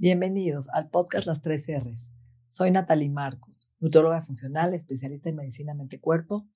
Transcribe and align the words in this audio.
Bienvenidos 0.00 0.68
al 0.68 0.90
podcast 0.90 1.26
Las 1.26 1.42
3 1.42 1.66
R's. 1.82 2.12
Soy 2.46 2.70
Natalie 2.70 3.10
Marcos, 3.10 3.72
nutróloga 3.80 4.22
funcional, 4.22 4.72
especialista 4.72 5.28
en 5.28 5.34
medicina 5.34 5.74
mente-cuerpo 5.74 6.46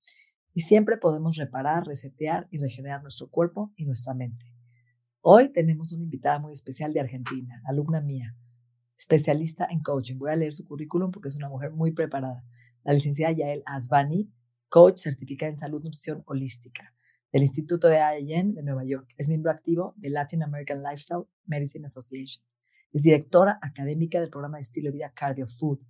y 0.52 0.60
siempre 0.60 0.96
podemos 0.96 1.34
reparar, 1.34 1.84
resetear 1.84 2.46
y 2.52 2.59
regenerar 2.59 3.02
nuestro 3.02 3.30
cuerpo 3.30 3.73
y 3.74 3.84
nuestra 3.84 4.15
mente. 4.15 4.46
Hoy 5.23 5.52
tenemos 5.52 5.92
una 5.92 6.05
invitada 6.05 6.38
muy 6.38 6.52
especial 6.52 6.92
de 6.92 7.01
Argentina, 7.01 7.60
alumna 7.66 8.01
mía, 8.01 8.37
especialista 8.96 9.66
en 9.68 9.80
coaching. 9.82 10.18
Voy 10.18 10.30
a 10.30 10.37
leer 10.37 10.52
su 10.52 10.65
currículum 10.65 11.10
porque 11.10 11.27
es 11.27 11.37
una 11.37 11.48
mujer 11.48 11.73
muy 11.73 11.90
preparada. 11.90 12.45
La 12.84 12.93
licenciada 12.93 13.32
Yael 13.32 13.65
Asbani, 13.66 14.30
coach 14.68 14.98
certificada 14.98 15.51
en 15.51 15.59
salud 15.59 15.82
nutrición 15.82 16.23
holística 16.27 16.95
del 17.32 17.43
Instituto 17.43 17.88
de 17.88 17.98
AIN 17.98 18.54
de 18.54 18.62
Nueva 18.62 18.84
York. 18.84 19.12
Es 19.18 19.29
miembro 19.29 19.51
activo 19.51 19.95
de 19.96 20.10
Latin 20.10 20.45
American 20.45 20.80
Lifestyle 20.80 21.24
Medicine 21.45 21.87
Association. 21.87 22.52
Es 22.93 23.04
directora 23.04 23.59
académica 23.62 24.21
del 24.21 24.29
programa 24.29 24.59
de 24.59 24.62
estilo 24.62 24.88
de 24.88 24.98
vida 24.98 25.12
Cardio 25.15 25.46
Food, 25.46 25.80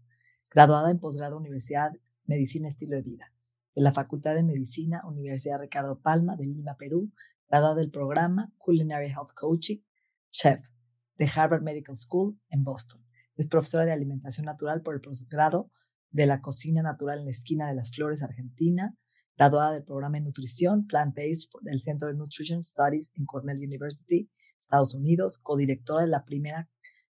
graduada 0.50 0.88
en 0.90 1.00
posgrado 1.00 1.36
Universidad 1.36 1.90
Medicina 2.26 2.68
Estilo 2.68 2.94
de 2.94 3.02
Vida 3.02 3.32
de 3.74 3.82
la 3.82 3.92
Facultad 3.92 4.34
de 4.34 4.42
Medicina, 4.42 5.02
Universidad 5.04 5.58
Ricardo 5.58 6.00
Palma 6.00 6.36
de 6.36 6.46
Lima, 6.46 6.76
Perú, 6.76 7.10
graduada 7.48 7.74
del 7.74 7.90
programa 7.90 8.52
Culinary 8.58 9.06
Health 9.06 9.32
Coaching, 9.34 9.78
chef 10.30 10.64
de 11.16 11.28
Harvard 11.34 11.62
Medical 11.62 11.96
School 11.96 12.38
en 12.50 12.64
Boston. 12.64 13.04
Es 13.36 13.48
profesora 13.48 13.84
de 13.84 13.92
alimentación 13.92 14.46
natural 14.46 14.82
por 14.82 14.94
el 14.94 15.00
posgrado 15.00 15.70
de 16.10 16.26
la 16.26 16.40
cocina 16.40 16.82
natural 16.82 17.20
en 17.20 17.24
la 17.24 17.30
esquina 17.30 17.66
de 17.66 17.74
las 17.74 17.90
flores, 17.90 18.22
Argentina, 18.22 18.96
graduada 19.36 19.72
del 19.72 19.84
programa 19.84 20.18
de 20.18 20.24
nutrición 20.24 20.86
Plant-Based 20.86 21.48
del 21.62 21.80
Centro 21.80 22.08
de 22.08 22.14
Nutrition 22.14 22.62
Studies 22.62 23.10
en 23.14 23.24
Cornell 23.24 23.58
University, 23.58 24.30
Estados 24.62 24.94
Unidos, 24.94 25.38
codirectora 25.38 26.02
de 26.02 26.08
la 26.08 26.24
primera 26.24 26.70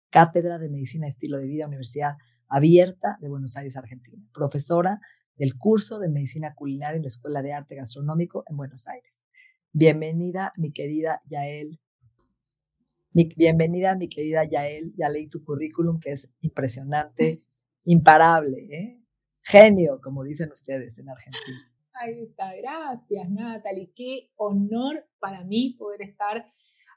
cátedra 0.10 0.58
de 0.58 0.70
medicina 0.70 1.08
estilo 1.08 1.38
de 1.38 1.48
vida 1.48 1.68
Universidad 1.68 2.18
Abierta 2.48 3.18
de 3.22 3.30
Buenos 3.30 3.56
Aires, 3.56 3.78
Argentina, 3.78 4.18
profesora 4.34 5.00
del 5.36 5.58
curso 5.58 6.00
de 6.00 6.10
medicina 6.10 6.54
culinaria 6.56 6.98
en 6.98 7.04
la 7.04 7.08
Escuela 7.08 7.42
de 7.42 7.54
Arte 7.54 7.76
Gastronómico 7.76 8.44
en 8.50 8.58
Buenos 8.58 8.88
Aires. 8.88 9.24
Bienvenida, 9.72 10.54
mi 10.58 10.72
querida 10.72 11.22
Yael. 11.26 11.80
bienvenida, 13.14 13.96
mi 13.96 14.10
querida 14.10 14.44
Yael. 14.44 14.94
Ya 14.98 15.10
leí 15.10 15.28
tu 15.28 15.44
currículum, 15.44 16.00
que 16.00 16.12
es 16.12 16.30
impresionante, 16.42 17.40
imparable, 17.86 18.58
¿eh? 18.72 19.02
genio, 19.42 20.00
como 20.02 20.24
dicen 20.24 20.52
ustedes 20.52 20.98
en 21.00 21.10
Argentina. 21.10 21.72
Ahí 21.94 22.22
está, 22.24 22.56
gracias 22.56 23.30
Natalie. 23.30 23.92
Qué 23.96 24.32
honor 24.36 25.06
para 25.20 25.44
mí 25.44 25.76
poder 25.78 26.02
estar 26.02 26.48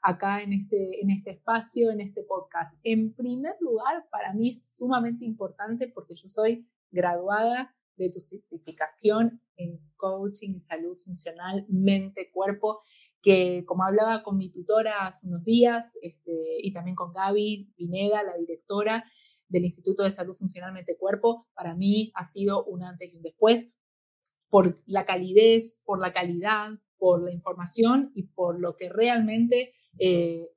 acá 0.05 0.43
en 0.43 0.53
este, 0.53 1.01
en 1.01 1.09
este 1.09 1.31
espacio, 1.31 1.89
en 1.89 1.99
este 1.99 2.21
podcast. 2.23 2.75
En 2.83 3.13
primer 3.15 3.55
lugar, 3.59 4.07
para 4.11 4.33
mí 4.33 4.59
es 4.59 4.75
sumamente 4.77 5.25
importante 5.25 5.87
porque 5.87 6.13
yo 6.13 6.27
soy 6.27 6.69
graduada 6.91 7.75
de 7.97 8.11
tu 8.11 8.19
certificación 8.19 9.41
en 9.57 9.79
coaching 9.95 10.53
y 10.53 10.59
salud 10.59 10.95
funcional, 10.95 11.65
mente, 11.69 12.29
cuerpo, 12.31 12.77
que 13.23 13.63
como 13.65 13.83
hablaba 13.83 14.21
con 14.21 14.37
mi 14.37 14.51
tutora 14.51 15.07
hace 15.07 15.27
unos 15.27 15.43
días 15.43 15.97
este, 16.03 16.57
y 16.59 16.71
también 16.71 16.95
con 16.95 17.11
Gaby 17.11 17.73
Pineda, 17.75 18.21
la 18.21 18.37
directora 18.37 19.05
del 19.47 19.65
Instituto 19.65 20.03
de 20.03 20.11
Salud 20.11 20.35
Funcional 20.35 20.71
Mente 20.71 20.97
Cuerpo, 20.97 21.47
para 21.55 21.75
mí 21.75 22.11
ha 22.13 22.23
sido 22.23 22.63
un 22.65 22.83
antes 22.83 23.11
y 23.11 23.17
un 23.17 23.23
después 23.23 23.73
por 24.49 24.83
la 24.85 25.05
calidez, 25.05 25.81
por 25.83 25.99
la 25.99 26.13
calidad, 26.13 26.73
por 27.05 27.23
la 27.23 27.31
información 27.31 28.11
y 28.15 28.23
por 28.23 28.59
lo 28.59 28.75
que 28.75 28.89
realmente 28.89 29.71
eh, 29.99 30.49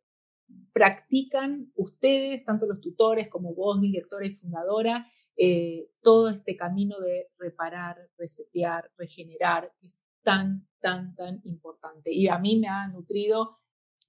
practican 0.72 1.70
ustedes, 1.74 2.46
tanto 2.46 2.64
los 2.64 2.80
tutores 2.80 3.28
como 3.28 3.54
vos, 3.54 3.82
directora 3.82 4.26
y 4.26 4.30
fundadora, 4.30 5.06
eh, 5.36 5.90
todo 6.00 6.30
este 6.30 6.56
camino 6.56 6.98
de 7.00 7.28
reparar, 7.36 7.98
resetear, 8.16 8.90
regenerar, 8.96 9.74
que 9.78 9.88
es 9.88 10.00
tan, 10.22 10.66
tan, 10.80 11.14
tan 11.14 11.42
importante. 11.44 12.14
Y 12.14 12.28
a 12.28 12.38
mí 12.38 12.58
me 12.58 12.68
ha 12.68 12.88
nutrido 12.88 13.58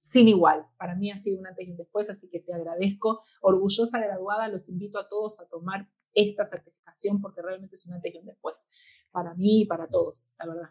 sin 0.00 0.26
igual. 0.26 0.66
Para 0.78 0.94
mí 0.94 1.10
ha 1.10 1.18
sido 1.18 1.40
un 1.40 1.46
antes 1.46 1.68
y 1.68 1.72
un 1.72 1.76
después, 1.76 2.08
así 2.08 2.30
que 2.30 2.40
te 2.40 2.54
agradezco. 2.54 3.20
Orgullosa 3.42 4.00
graduada, 4.00 4.48
los 4.48 4.70
invito 4.70 4.98
a 4.98 5.10
todos 5.10 5.40
a 5.40 5.48
tomar 5.50 5.90
esta 6.14 6.44
certificación 6.44 7.20
porque 7.20 7.42
realmente 7.42 7.74
es 7.74 7.84
un 7.84 7.92
antes 7.92 8.14
y 8.14 8.16
un 8.16 8.24
después 8.24 8.70
para 9.10 9.34
mí 9.34 9.60
y 9.60 9.66
para 9.66 9.90
todos, 9.90 10.32
la 10.38 10.46
verdad. 10.46 10.70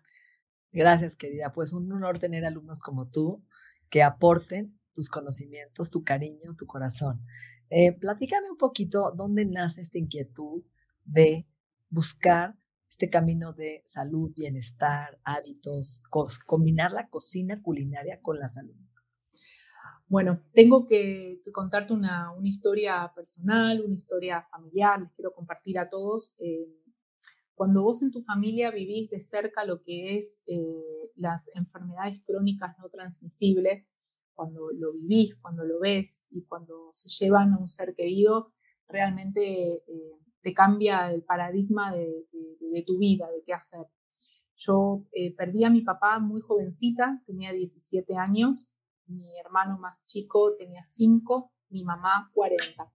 Gracias, 0.72 1.16
querida. 1.16 1.52
Pues 1.52 1.74
un 1.74 1.91
honor 1.91 2.19
tener 2.19 2.46
alumnos 2.46 2.81
como 2.81 3.07
tú 3.07 3.44
que 3.90 4.03
aporten 4.03 4.80
tus 4.94 5.09
conocimientos, 5.09 5.90
tu 5.90 6.03
cariño, 6.03 6.56
tu 6.57 6.66
corazón. 6.66 7.22
Eh, 7.69 7.94
platícame 7.94 8.50
un 8.50 8.57
poquito 8.57 9.12
dónde 9.16 9.46
nace 9.46 9.81
esta 9.81 9.97
inquietud 9.97 10.63
de 11.06 11.47
buscar 11.90 12.56
este 12.88 13.09
camino 13.09 13.53
de 13.53 13.81
salud, 13.85 14.31
bienestar, 14.35 15.19
hábitos, 15.24 16.02
combinar 16.46 16.91
la 16.91 17.08
cocina 17.08 17.62
culinaria 17.62 18.19
con 18.22 18.40
la 18.40 18.47
salud. 18.47 18.75
Bueno, 20.08 20.40
tengo 20.53 20.88
que, 20.88 21.40
contarte 21.53 21.94
una, 21.94 22.34
historia 22.44 23.12
personal, 23.16 23.81
una 23.85 23.94
historia 23.94 24.41
familiar, 24.41 25.00
les 25.00 25.12
quiero 25.13 25.34
compartir 25.34 25.78
a 25.78 25.88
todos. 25.88 26.35
Eh, 26.40 26.68
cuando 27.59 27.84
vos 27.84 28.02
en 28.03 28.09
tu 28.09 28.22
familia 28.22 28.72
vivís 28.72 29.09
de 29.09 29.20
cerca 29.20 29.66
lo 29.66 29.84
que 29.84 30.16
es 30.16 30.42
eh, 30.47 31.12
las 31.16 31.53
enfermedades 31.58 32.25
crónicas 32.25 32.74
no 32.80 32.88
transmisibles, 32.88 33.90
cuando 34.34 34.72
lo 34.72 34.94
vivís, 34.94 35.36
cuando 35.36 35.66
lo 35.66 35.78
ves 35.81 36.25
y 36.30 36.46
cuando 36.46 36.90
se 36.94 37.09
llevan 37.09 37.52
a 37.52 37.58
un 37.58 37.68
ser 37.68 37.96
querido, 37.96 38.53
realmente 38.88 39.74
eh, 39.74 40.16
te 40.40 40.53
cambia 40.53 41.12
el 41.12 41.22
paradigma 41.24 41.94
de, 41.94 42.30
tu 42.88 42.97
vida, 42.97 43.30
de 43.30 43.44
qué 43.44 43.52
hacer. 43.52 43.86
Yo 44.56 45.03
eh, 45.12 45.36
perdí 45.36 45.66
a 45.66 45.70
mi 45.70 45.81
papá 45.81 46.18
muy 46.20 46.40
jovencita, 46.40 47.22
tenía 47.26 47.52
17 47.52 48.16
años, 48.16 48.72
mi 49.06 49.38
hermano 49.38 49.78
más 49.78 50.06
chico 50.06 50.56
tenía 50.56 50.81
5, 50.81 51.52
mi 51.72 51.84
mamá 51.84 52.31
40. 52.34 52.90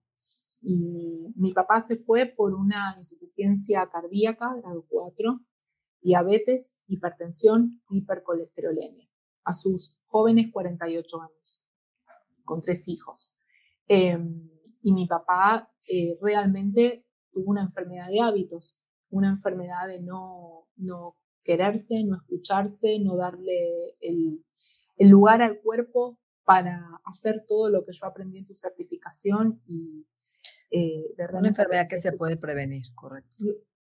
Y 0.67 1.31
mi 1.37 1.53
papá 1.53 1.81
se 1.81 1.97
fue 1.97 2.25
por 2.25 2.55
una 2.55 2.95
insuficiencia 2.97 3.87
cardíaca, 3.91 4.55
grado 4.57 4.87
4, 4.89 5.41
diabetes, 6.01 6.81
hipertensión, 6.87 7.83
hipercolesterolemia, 7.91 9.07
a 9.45 9.53
sus 9.53 9.99
jóvenes 10.07 10.51
48 10.51 11.21
años, 11.21 11.63
con 12.45 12.63
tres 12.63 12.89
hijos. 12.89 13.37
Em, 13.89 14.49
y 14.83 14.93
mi 14.93 15.07
papá 15.07 15.71
eh, 15.87 16.17
realmente 16.23 17.07
tuvo 17.31 17.51
una 17.51 17.63
enfermedad 17.63 18.09
de 18.09 18.21
hábitos, 18.21 18.81
una 19.11 19.29
enfermedad 19.29 19.87
de 19.87 20.01
no, 20.01 20.69
no 20.77 21.17
quererse, 21.43 22.05
no 22.05 22.17
escucharse, 22.17 22.99
no 23.01 23.17
darle 23.17 23.97
el, 24.01 24.45
el, 24.97 25.09
lugar 25.11 25.43
al 25.43 25.61
cuerpo 25.61 26.19
para 26.45 27.01
hacer 27.05 27.45
todo 27.47 27.69
lo 27.69 27.85
que 27.85 27.93
yo 27.93 28.07
aprendí 28.07 28.39
en 28.39 28.47
tu 28.47 28.55
certificación 28.55 29.63
y 29.67 30.07
eh, 30.77 31.15
de 31.17 31.27
Una 31.33 31.49
enfermedad 31.49 31.87
que 31.89 31.97
se 31.97 32.11
puede 32.13 32.37
prevenir, 32.37 32.93
correcto. 32.97 33.37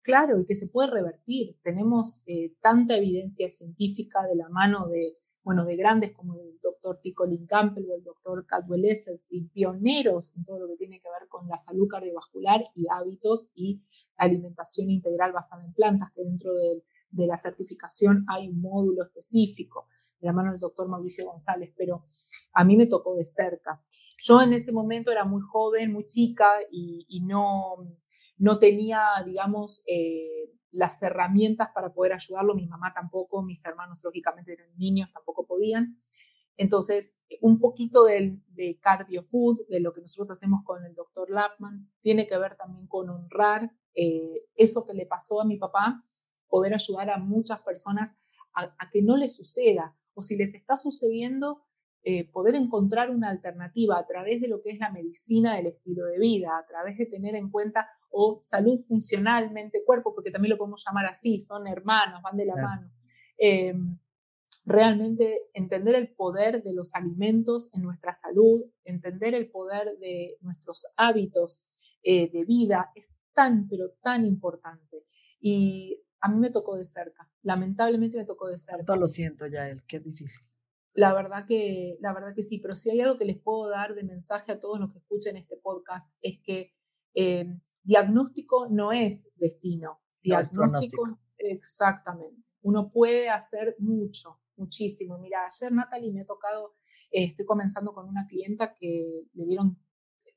Claro, 0.01 0.39
y 0.39 0.45
que 0.45 0.55
se 0.55 0.69
puede 0.69 0.89
revertir. 0.89 1.55
Tenemos 1.61 2.23
eh, 2.25 2.55
tanta 2.61 2.95
evidencia 2.95 3.47
científica 3.47 4.25
de 4.27 4.35
la 4.35 4.49
mano 4.49 4.87
de, 4.87 5.15
bueno, 5.43 5.65
de 5.65 5.75
grandes 5.75 6.13
como 6.13 6.33
el 6.33 6.59
doctor 6.63 6.99
Ticolin 6.99 7.45
Campbell 7.45 7.91
o 7.91 7.95
el 7.95 8.03
doctor 8.03 8.43
Cadwell 8.47 8.85
Essex, 8.85 9.27
y 9.29 9.43
pioneros 9.49 10.35
en 10.35 10.43
todo 10.43 10.59
lo 10.59 10.67
que 10.69 10.77
tiene 10.77 10.99
que 10.99 11.09
ver 11.09 11.27
con 11.27 11.47
la 11.47 11.57
salud 11.57 11.87
cardiovascular 11.87 12.61
y 12.73 12.87
hábitos 12.89 13.51
y 13.53 13.83
alimentación 14.15 14.89
integral 14.89 15.31
basada 15.31 15.63
en 15.65 15.73
plantas, 15.73 16.09
que 16.15 16.23
dentro 16.23 16.55
de, 16.55 16.83
de 17.11 17.27
la 17.27 17.37
certificación 17.37 18.25
hay 18.27 18.47
un 18.47 18.61
módulo 18.61 19.03
específico, 19.03 19.87
de 20.19 20.27
la 20.27 20.33
mano 20.33 20.51
del 20.51 20.59
doctor 20.59 20.87
Mauricio 20.87 21.25
González, 21.25 21.73
pero 21.77 22.03
a 22.53 22.63
mí 22.63 22.75
me 22.75 22.85
tocó 22.85 23.15
de 23.15 23.23
cerca. 23.23 23.83
Yo 24.17 24.41
en 24.41 24.53
ese 24.53 24.71
momento 24.71 25.11
era 25.11 25.25
muy 25.25 25.41
joven, 25.41 25.91
muy 25.91 26.05
chica 26.05 26.49
y, 26.71 27.21
no 27.25 27.77
no 28.37 28.57
tenía, 28.57 29.01
digamos, 29.25 29.83
eh, 29.85 30.53
las 30.71 31.03
herramientas 31.03 31.69
para 31.75 31.93
poder 31.93 32.13
ayudarlo, 32.13 32.55
mi 32.55 32.67
mamá 32.67 32.93
tampoco, 32.93 33.43
mis 33.43 33.65
hermanos 33.65 33.99
lógicamente 34.01 34.53
eran 34.53 34.69
niños, 34.77 35.11
tampoco 35.11 35.45
podían. 35.45 35.97
Entonces, 36.55 37.21
un 37.41 37.59
poquito 37.59 38.05
de, 38.05 38.39
de 38.49 38.79
cardio 38.79 39.21
food, 39.21 39.59
de 39.69 39.79
lo 39.79 39.91
que 39.91 40.01
nosotros 40.01 40.31
hacemos 40.31 40.61
con 40.65 40.85
el 40.85 40.93
doctor 40.93 41.29
Lapman, 41.29 41.91
tiene 42.01 42.27
que 42.27 42.37
ver 42.37 42.55
también 42.55 42.87
con 42.87 43.09
honrar 43.09 43.71
eh, 43.95 44.45
eso 44.55 44.85
que 44.85 44.93
le 44.93 45.05
pasó 45.05 45.41
a 45.41 45.45
mi 45.45 45.57
papá, 45.57 46.05
poder 46.49 46.73
ayudar 46.73 47.09
a 47.09 47.17
muchas 47.17 47.61
personas 47.61 48.11
a, 48.53 48.75
a 48.77 48.89
que 48.89 49.01
no 49.01 49.15
les 49.17 49.35
suceda, 49.35 49.95
o 50.13 50.21
si 50.21 50.35
les 50.35 50.53
está 50.53 50.75
sucediendo, 50.75 51.63
eh, 52.01 52.31
poder 52.31 52.55
encontrar 52.55 53.09
una 53.09 53.29
alternativa 53.29 53.99
a 53.99 54.07
través 54.07 54.39
de 54.39 54.47
lo 54.47 54.61
que 54.61 54.69
es 54.69 54.79
la 54.79 54.89
medicina 54.89 55.57
del 55.57 55.67
estilo 55.67 56.05
de 56.05 56.17
vida, 56.17 56.57
a 56.57 56.65
través 56.65 56.97
de 56.97 57.05
tener 57.05 57.35
en 57.35 57.49
cuenta 57.49 57.89
o 58.09 58.39
salud 58.41 58.79
funcional, 58.87 59.51
mente, 59.51 59.83
cuerpo, 59.85 60.15
porque 60.15 60.31
también 60.31 60.51
lo 60.51 60.57
podemos 60.57 60.83
llamar 60.85 61.07
así, 61.07 61.39
son 61.39 61.67
hermanos, 61.67 62.21
van 62.23 62.37
de 62.37 62.45
la 62.45 62.55
mano. 62.55 62.89
Eh, 63.37 63.73
realmente 64.63 65.49
entender 65.53 65.95
el 65.95 66.13
poder 66.15 66.63
de 66.63 66.73
los 66.73 66.95
alimentos 66.95 67.73
en 67.75 67.81
nuestra 67.81 68.13
salud, 68.13 68.63
entender 68.85 69.35
el 69.35 69.51
poder 69.51 69.97
de 69.99 70.37
nuestros 70.39 70.87
hábitos 70.95 71.67
eh, 72.01 72.31
de 72.31 72.45
vida 72.45 72.91
es 72.95 73.13
tan, 73.33 73.67
pero 73.67 73.91
tan 74.01 74.23
importante. 74.25 75.03
Y 75.41 76.01
a 76.21 76.29
mí 76.29 76.39
me 76.39 76.49
tocó 76.49 76.75
de 76.75 76.83
cerca, 76.83 77.29
lamentablemente 77.41 78.17
me 78.17 78.25
tocó 78.25 78.47
de 78.47 78.57
cerca. 78.57 78.85
Todo 78.85 78.97
lo 78.97 79.07
siento, 79.07 79.47
Yael, 79.47 79.83
qué 79.85 79.99
difícil. 79.99 80.45
La 80.93 81.13
verdad, 81.13 81.45
que, 81.45 81.97
la 82.01 82.13
verdad 82.13 82.33
que 82.35 82.43
sí, 82.43 82.59
pero 82.59 82.75
si 82.75 82.89
hay 82.89 82.99
algo 83.01 83.17
que 83.17 83.25
les 83.25 83.37
puedo 83.37 83.69
dar 83.69 83.95
de 83.95 84.03
mensaje 84.03 84.51
a 84.51 84.59
todos 84.59 84.79
los 84.79 84.91
que 84.91 84.99
escuchen 84.99 85.37
este 85.37 85.55
podcast 85.55 86.11
es 86.21 86.39
que 86.39 86.73
eh, 87.13 87.45
diagnóstico 87.83 88.67
no 88.69 88.91
es 88.91 89.31
destino. 89.35 90.01
Diagnóstico, 90.21 91.19
exactamente. 91.37 92.47
Uno 92.61 92.91
puede 92.91 93.29
hacer 93.29 93.75
mucho, 93.79 94.41
muchísimo. 94.57 95.17
Mira, 95.19 95.45
ayer 95.45 95.71
Natalie 95.71 96.11
me 96.11 96.21
ha 96.21 96.25
tocado, 96.25 96.75
eh, 97.11 97.25
estoy 97.25 97.45
comenzando 97.45 97.93
con 97.93 98.07
una 98.07 98.27
clienta 98.27 98.73
que 98.73 99.23
le 99.33 99.45
dieron, 99.45 99.79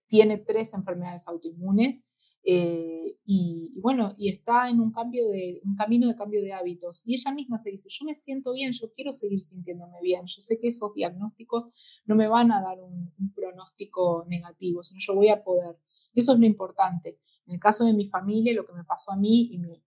tiene 0.07 0.39
tres 0.39 0.75
enfermedades 0.75 1.27
autoinmunes 1.27 2.07
eh, 2.45 3.19
y, 3.25 3.79
bueno, 3.81 4.15
y 4.19 4.29
está 4.29 4.69
en 4.69 4.81
un, 4.81 4.93
cambio 4.93 5.29
de, 5.29 5.61
un 5.65 5.77
camino 5.77 6.09
de 6.09 6.17
cambio 6.17 6.43
de 6.43 6.53
hábitos. 6.53 7.07
Y 7.07 7.15
ella 7.15 7.33
misma 7.33 7.59
se 7.59 7.71
dice, 7.71 7.89
yo 7.91 8.05
me 8.05 8.15
siento 8.15 8.53
bien, 8.53 8.73
yo 8.73 8.93
quiero 8.95 9.13
seguir 9.13 9.41
sintiéndome 9.41 10.01
bien. 10.03 10.23
Yo 10.27 10.41
sé 10.41 10.59
que 10.59 10.69
esos 10.69 10.93
diagnósticos 10.95 11.69
no 12.05 12.17
me 12.17 12.29
van 12.29 12.51
a 12.53 12.61
dar 12.61 12.81
un, 12.81 13.13
pronóstico 13.35 14.25
negativo, 14.29 14.83
sino 14.83 15.01
yo 15.01 15.15
voy 15.15 15.29
a 15.29 15.43
poder. 15.43 15.79
Eso 16.15 16.33
es 16.33 16.39
lo 16.39 16.47
importante. 16.47 17.21
En 17.47 17.55
el 17.55 17.61
caso 17.61 17.85
de 17.85 17.93
mi 17.93 18.07
familia, 18.07 18.53
lo 18.55 18.67
que 18.67 18.73
me 18.73 18.85
pasó 18.85 19.13
a 19.13 19.17
mí 19.17 19.49
y 19.53 19.59
mi, 19.59 19.83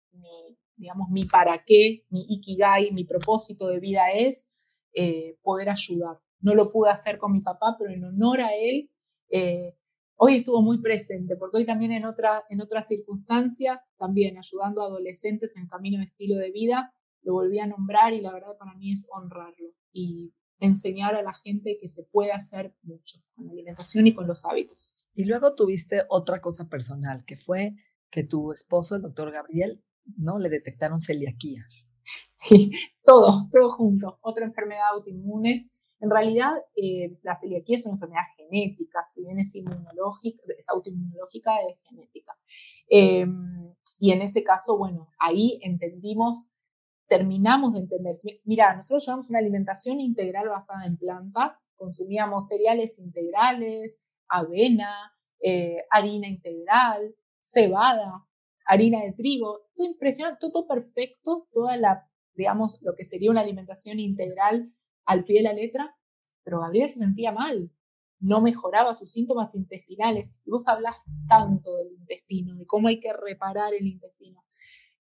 digamos, 0.76 1.11
mi 1.11 1.25
para 1.25 1.62
qué, 1.64 2.06
mi 2.11 2.25
ikigai, 2.29 2.91
mi 2.93 3.05
propósito 3.05 3.69
de 3.69 3.81
vida 3.81 4.11
es 4.12 4.55
eh, 4.94 5.38
poder 5.43 5.69
ayudar. 5.69 6.19
No 6.41 6.55
lo 6.55 6.73
pude 6.73 6.91
hacer 6.91 7.19
con 7.19 7.32
mi 7.32 7.43
papá, 7.43 7.76
pero 7.79 7.93
en 7.93 8.05
honor 8.05 8.41
a 8.41 8.55
él, 8.55 8.91
eh, 9.29 9.76
Hoy 10.22 10.34
estuvo 10.37 10.61
muy 10.61 10.82
presente, 10.82 11.34
porque 11.34 11.56
hoy 11.56 11.64
también 11.64 11.93
en 11.93 12.05
otra, 12.05 12.44
en 12.50 12.61
otra 12.61 12.82
circunstancia, 12.82 13.82
también 13.96 14.37
ayudando 14.37 14.82
a 14.82 14.88
adolescentes 14.88 15.56
en 15.56 15.67
camino 15.67 15.96
de 15.96 16.05
estilo 16.05 16.37
de 16.37 16.50
vida, 16.50 16.93
lo 17.22 17.32
volví 17.32 17.58
a 17.58 17.67
nombrar 17.67 18.12
y 18.12 18.20
la 18.20 18.31
verdad 18.31 18.58
para 18.58 18.75
mí 18.75 18.93
es 18.93 19.08
honrarlo 19.14 19.72
y 19.94 20.34
enseñar 20.58 21.14
a 21.14 21.22
la 21.22 21.32
gente 21.32 21.78
que 21.81 21.88
se 21.88 22.05
puede 22.12 22.32
hacer 22.32 22.76
mucho 22.82 23.17
con 23.34 23.46
la 23.46 23.52
alimentación 23.52 24.08
y 24.08 24.14
con 24.14 24.26
los 24.26 24.44
hábitos. 24.44 24.94
Y 25.14 25.25
luego 25.25 25.55
tuviste 25.55 26.02
otra 26.11 26.43
cosa 26.43 26.69
personal, 26.69 27.25
que 27.25 27.38
fue 27.38 27.76
que 28.11 28.22
tu 28.22 28.52
esposo, 28.52 28.96
el 28.96 29.00
doctor 29.00 29.32
Gabriel, 29.32 29.82
¿no? 30.19 30.38
Le 30.38 30.50
detectaron 30.50 31.00
celiaquías. 31.00 31.89
Sí, 32.29 32.73
todo, 33.05 33.32
todo 33.52 33.69
junto. 33.70 34.19
Otra 34.23 34.47
enfermedad 34.47 34.88
autoinmune. 34.94 35.69
En 36.00 36.11
realidad, 36.11 36.52
eh, 36.75 37.19
la 37.23 37.35
celiaquía 37.35 37.76
es 37.76 37.85
una 37.85 37.94
enfermedad 37.94 38.23
genética, 38.37 39.05
si 39.06 39.23
bien 39.23 39.38
es 39.38 39.55
inmunológica, 39.55 40.43
es 40.58 40.69
autoinmunológica, 40.69 41.52
es 41.69 41.82
genética. 41.82 42.32
Em, 42.88 43.75
y 43.99 44.12
en 44.12 44.23
ese 44.23 44.43
caso, 44.43 44.79
bueno, 44.79 45.08
ahí 45.19 45.61
entendimos, 45.62 46.44
terminamos 47.08 47.75
de 47.75 47.81
entender. 47.81 48.14
Mira, 48.44 48.75
nosotros 48.75 49.05
llevamos 49.05 49.29
una 49.29 49.41
alimentación 49.41 50.00
integral 50.00 50.49
basada 50.49 50.87
en 50.87 50.96
plantas, 50.96 51.61
consumíamos 51.76 52.49
cereales 52.49 52.99
integrales, 52.99 54.03
avena, 54.29 55.12
eh, 55.43 55.85
harina 55.91 56.29
integral, 56.29 57.14
cebada, 57.41 58.26
harina 58.70 59.00
de 59.00 59.12
trigo, 59.12 59.67
todo 59.75 59.87
impresionante, 59.88 60.38
todo 60.40 60.69
perfecto, 60.69 61.49
toda 61.52 61.76
la, 61.76 62.08
digamos, 62.34 62.78
lo 62.82 62.94
que 62.94 63.05
sería 63.05 63.31
una 63.31 63.40
alimentación 63.40 63.99
integral 63.99 64.70
al 65.05 65.25
pie 65.25 65.38
de 65.38 65.43
la 65.43 65.52
letra, 65.52 65.96
pero 66.44 66.61
Gabriel 66.61 66.88
se 66.88 67.00
sentía 67.00 67.32
mal, 67.32 67.72
no 68.20 68.40
mejoraba 68.40 68.94
sus 68.94 69.11
síntomas 69.11 69.56
intestinales. 69.56 70.37
Y 70.44 70.50
vos 70.50 70.69
hablas 70.69 70.94
tanto 71.28 71.75
del 71.76 71.93
intestino, 71.99 72.56
de 72.56 72.67
cómo 72.67 72.87
hay 72.87 73.00
que 73.00 73.12
reparar 73.12 73.75
el 73.75 73.88
intestino. 73.88 74.44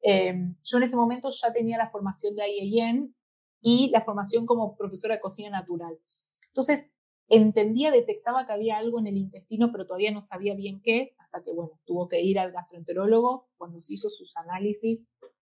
Em, 0.02 0.56
yo 0.64 0.78
en 0.78 0.84
ese 0.84 0.96
momento 0.96 1.30
ya 1.30 1.54
tenía 1.54 1.78
la 1.78 1.90
formación 1.90 2.36
de 2.36 2.50
IAEN 2.50 3.16
y 3.62 3.92
la 3.92 4.02
formación 4.02 4.48
como 4.48 4.76
profesora 4.76 5.16
de 5.16 5.22
cocina 5.22 5.52
natural. 5.52 6.00
Entonces, 6.48 6.92
entendía, 7.28 7.92
detectaba 7.92 8.48
que 8.48 8.54
había 8.54 8.78
algo 8.78 9.00
en 9.00 9.06
el 9.06 9.18
intestino, 9.18 9.72
pero 9.72 9.86
todavía 9.86 10.12
no 10.12 10.22
sabía 10.22 10.56
bien 10.56 10.82
qué, 10.82 11.14
hasta 11.32 11.44
que, 11.44 11.54
bueno, 11.54 11.80
tuvo 11.86 12.08
que 12.08 12.22
ir 12.22 12.40
al 12.40 12.52
gastroenterólogo 12.52 13.48
cuando 13.58 13.80
se 13.80 13.94
hizo 13.94 14.10
sus 14.10 14.36
análisis. 14.38 15.04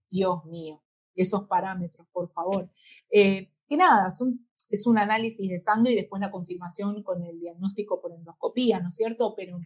Dios 0.08 0.44
mío, 0.46 0.82
esos 1.14 1.44
parámetros, 1.44 2.08
por 2.12 2.28
favor. 2.28 2.70
Eh, 3.12 3.50
que 3.68 3.76
nada, 3.76 4.10
son, 4.10 4.48
es 4.68 4.86
un 4.86 4.98
análisis 4.98 5.48
de 5.48 5.58
sangre 5.58 5.92
y 5.92 5.96
después 5.96 6.20
la 6.20 6.32
confirmación 6.32 7.02
con 7.04 7.22
el 7.22 7.38
diagnóstico 7.38 8.00
por 8.00 8.12
endoscopía, 8.12 8.80
¿no 8.80 8.88
es 8.88 8.96
cierto? 8.96 9.34
Pero 9.36 9.60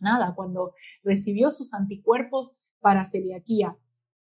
nada, 0.00 0.34
cuando 0.34 0.74
recibió 1.04 1.50
sus 1.50 1.72
anticuerpos 1.74 2.56
para 2.80 3.04
celiaquía 3.04 3.78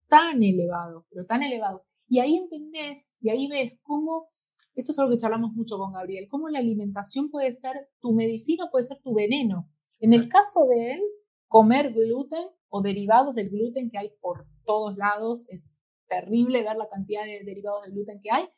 tan 0.08 0.42
elevados, 0.42 1.04
pero 1.08 1.24
tan 1.24 1.42
elevados, 1.42 1.84
y 2.08 2.18
ahí 2.18 2.36
entendés, 2.36 3.14
y 3.20 3.30
ahí 3.30 3.48
ves 3.48 3.78
cómo 3.82 4.28
esto 4.74 4.92
es 4.92 4.98
algo 4.98 5.10
que 5.10 5.18
charlamos 5.18 5.52
mucho 5.52 5.78
con 5.78 5.92
Gabriel, 5.92 6.28
cómo 6.28 6.48
la 6.48 6.58
alimentación 6.58 7.30
puede 7.30 7.52
ser 7.52 7.90
tu 8.00 8.12
medicina, 8.12 8.68
puede 8.70 8.84
ser 8.84 8.98
tu 9.00 9.14
veneno. 9.14 9.68
En 10.00 10.14
el 10.14 10.28
caso 10.28 10.66
de 10.66 10.92
él, 10.92 11.02
comer 11.46 11.92
gluten 11.92 12.46
o 12.68 12.80
derivados 12.80 13.34
del 13.34 13.50
gluten 13.50 13.90
que 13.90 13.98
hay 13.98 14.12
por 14.20 14.38
todos 14.64 14.96
lados, 14.96 15.46
es 15.50 15.76
terrible 16.08 16.62
ver 16.62 16.76
la 16.76 16.88
cantidad 16.88 17.24
de 17.24 17.44
derivados 17.44 17.84
de 17.84 17.92
gluten 17.92 18.20
que 18.22 18.30
hay, 18.30 18.48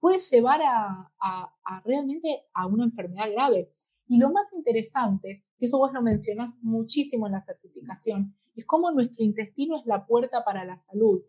puede 0.00 0.18
llevar 0.18 0.60
a, 0.62 1.12
a, 1.18 1.82
realmente 1.84 2.44
a 2.52 2.66
una 2.66 2.84
enfermedad 2.84 3.30
grave. 3.32 3.72
Y 4.06 4.18
lo 4.18 4.30
más 4.30 4.52
interesante, 4.52 5.44
que 5.56 5.64
eso 5.64 5.78
vos 5.78 5.92
lo 5.92 6.02
mencionás 6.02 6.58
muchísimo 6.62 7.26
en 7.26 7.32
la 7.32 7.40
certificación, 7.40 8.36
es 8.54 8.66
cómo 8.66 8.90
nuestro 8.90 9.24
intestino 9.24 9.78
es 9.78 9.86
la 9.86 10.04
puerta 10.06 10.44
para 10.44 10.64
la 10.64 10.76
salud. 10.76 11.22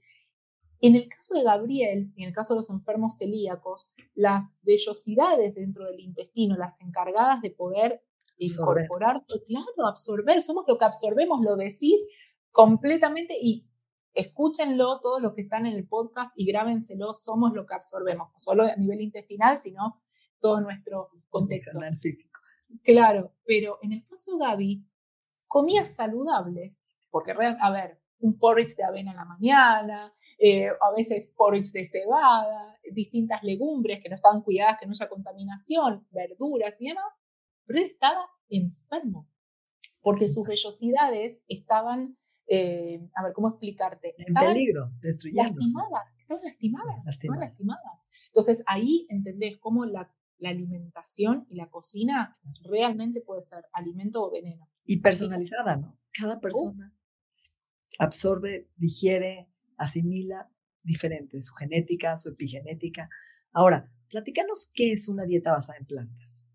En 0.82 0.96
el 0.96 1.08
caso 1.08 1.36
de 1.36 1.44
Gabriel, 1.44 2.12
en 2.18 2.28
el 2.28 2.34
caso 2.34 2.54
de 2.54 2.58
los 2.58 2.70
enfermos 2.70 3.18
celíacos, 3.18 3.94
las 4.16 4.58
vellosidades 4.64 5.56
dentro 5.56 5.86
del 5.86 6.02
intestino, 6.02 6.58
las 6.58 6.82
encargadas 6.82 7.42
de 7.42 7.52
poder 7.52 8.04
incorporar, 8.38 9.26
claro, 9.46 9.88
absorber, 9.88 10.42
somos 10.42 10.66
lo 10.68 10.78
que 10.78 10.86
absorbemos, 10.86 11.44
lo 11.44 11.56
decís 11.56 12.08
completamente 12.52 13.36
y 13.42 13.68
escúchenlo 14.14 15.00
todos 15.00 15.22
los 15.22 15.34
que 15.34 15.42
están 15.42 15.66
en 15.66 15.74
el 15.74 15.88
podcast 15.88 16.32
y 16.36 16.46
grábenselo, 16.46 17.14
somos 17.14 17.54
lo 17.54 17.66
que 17.66 17.74
absorbemos, 17.74 18.30
no 18.32 18.38
solo 18.38 18.64
a 18.64 18.76
nivel 18.76 19.02
intestinal, 19.02 19.58
sino 19.58 20.02
todo 20.40 20.62
nuestro 20.62 21.10
contexto. 21.30 21.80
físico. 22.02 22.40
Claro, 22.84 23.34
pero 23.46 23.80
en 23.82 23.94
el 23.94 24.04
caso 24.04 24.38
de 24.38 24.46
Gaby, 24.46 24.88
comía 25.48 25.84
saludable, 25.84 26.76
porque, 27.10 27.32
a 27.32 27.72
ver, 27.72 28.02
un 28.20 28.38
porridge 28.40 28.76
de 28.76 28.84
avena 28.84 29.12
en 29.12 29.18
la 29.18 29.26
mañana, 29.26 30.14
eh, 30.40 30.68
a 30.68 30.92
veces 30.96 31.34
porridge 31.36 31.72
de 31.72 31.84
cebada, 31.84 32.80
distintas 32.92 33.44
legumbres 33.44 34.00
que 34.00 34.10
no 34.10 34.16
estaban 34.16 34.42
cuidadas, 34.42 34.78
que 34.80 34.86
no 34.86 34.92
haya 34.92 35.10
contaminación, 35.10 36.08
verduras 36.12 36.82
y 36.82 36.88
demás, 36.88 37.06
pero 37.66 37.80
él 37.80 37.86
estaba 37.86 38.28
enfermo 38.50 39.30
porque 40.04 40.28
sus 40.28 40.46
vellosidades 40.46 41.46
estaban, 41.48 42.18
eh, 42.48 43.10
a 43.16 43.24
ver, 43.24 43.34
¿cómo 43.34 43.48
explicarte? 43.48 44.14
En 44.18 44.34
peligro, 44.34 44.92
destruyéndose. 45.00 45.56
Lastimadas, 45.56 46.16
estaban 46.20 46.44
lastimadas, 46.44 47.06
lastimadas. 47.06 47.50
lastimadas. 47.50 48.10
Entonces 48.28 48.64
ahí 48.68 49.08
entendés 49.10 49.58
cómo 49.60 49.86
la, 49.86 50.14
la, 50.40 50.50
alimentación 50.50 51.46
y 51.50 51.56
la 51.56 51.70
cocina 51.70 52.38
realmente 52.66 53.22
puede 53.22 53.42
ser 53.42 53.64
alimento 53.72 54.26
o 54.26 54.32
veneno. 54.32 54.70
Y 54.86 54.98
personalizada, 54.98 55.78
¿no? 55.78 55.98
Cada 56.12 56.42
persona 56.42 56.94
absorbe, 57.98 58.70
digiere, 58.76 59.50
asimila 59.78 60.50
diferente, 60.84 61.42
su 61.42 61.54
genética, 61.54 62.18
su 62.18 62.30
epigenética. 62.30 63.10
Ahora, 63.54 63.90
platícanos 64.10 64.70
qué 64.74 64.92
es 64.92 65.08
una 65.08 65.24
dieta 65.24 65.52
basada 65.52 65.78
en 65.80 65.86
plantas. 65.86 66.46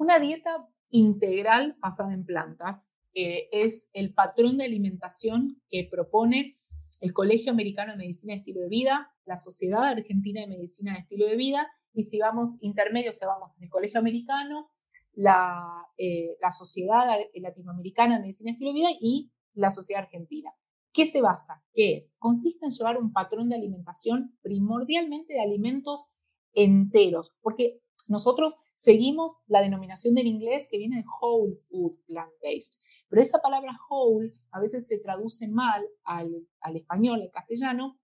Una 0.00 0.18
dieta 0.18 0.66
integral 0.88 1.76
basada 1.78 2.14
en 2.14 2.24
plantas 2.24 2.90
eh, 3.12 3.50
es 3.52 3.90
el 3.92 4.14
patrón 4.14 4.56
de 4.56 4.64
alimentación 4.64 5.60
que 5.68 5.86
propone 5.90 6.54
el 7.02 7.12
Colegio 7.12 7.52
Americano 7.52 7.92
de 7.92 7.98
Medicina 7.98 8.32
y 8.32 8.38
Estilo 8.38 8.62
de 8.62 8.70
Vida, 8.70 9.12
la 9.26 9.36
Sociedad 9.36 9.84
Argentina 9.84 10.40
de 10.40 10.46
Medicina 10.46 10.94
y 10.96 11.02
Estilo 11.02 11.26
de 11.26 11.36
Vida, 11.36 11.68
y 11.92 12.04
si 12.04 12.18
vamos 12.18 12.62
intermedios, 12.62 13.18
se 13.18 13.26
vamos 13.26 13.50
el 13.60 13.68
Colegio 13.68 14.00
Americano, 14.00 14.70
la, 15.12 15.86
eh, 15.98 16.34
la 16.40 16.50
Sociedad 16.50 17.18
Latinoamericana 17.34 18.14
de 18.14 18.20
Medicina 18.22 18.52
y 18.52 18.54
Estilo 18.54 18.70
de 18.70 18.78
Vida 18.78 18.90
y 19.02 19.30
la 19.52 19.70
Sociedad 19.70 20.04
Argentina. 20.04 20.50
¿Qué 20.94 21.04
se 21.04 21.20
basa? 21.20 21.62
¿Qué 21.74 21.98
es? 21.98 22.16
Consiste 22.18 22.64
en 22.64 22.72
llevar 22.72 22.96
un 22.96 23.12
patrón 23.12 23.50
de 23.50 23.56
alimentación 23.56 24.34
primordialmente 24.40 25.34
de 25.34 25.42
alimentos 25.42 26.14
enteros, 26.54 27.36
porque 27.42 27.82
nosotros 28.10 28.56
seguimos 28.74 29.38
la 29.46 29.62
denominación 29.62 30.14
del 30.14 30.26
inglés 30.26 30.66
que 30.68 30.78
viene 30.78 30.98
de 30.98 31.04
whole 31.20 31.54
food 31.54 31.96
plant-based. 32.06 32.82
Pero 33.08 33.22
esa 33.22 33.40
palabra 33.40 33.78
whole 33.88 34.34
a 34.50 34.60
veces 34.60 34.86
se 34.88 34.98
traduce 34.98 35.48
mal 35.48 35.86
al, 36.02 36.46
español, 36.74 37.22
al 37.22 37.30
castellano, 37.30 38.00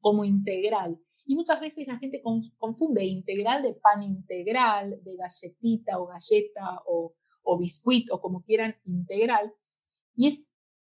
como 0.00 0.24
integral. 0.24 1.00
Y 1.24 1.34
muchas 1.34 1.60
veces 1.60 1.86
la 1.86 1.98
gente 1.98 2.22
confunde 2.58 3.04
integral 3.04 3.62
de 3.62 3.74
pan 3.74 4.02
integral, 4.02 5.02
de 5.02 5.16
galletita 5.16 5.98
o 5.98 6.06
galleta 6.06 6.82
o, 6.86 7.14
o 7.42 7.58
biscuit 7.58 8.10
o 8.10 8.20
como 8.20 8.42
quieran 8.42 8.76
integral. 8.84 9.54
Y 10.14 10.26
es 10.26 10.48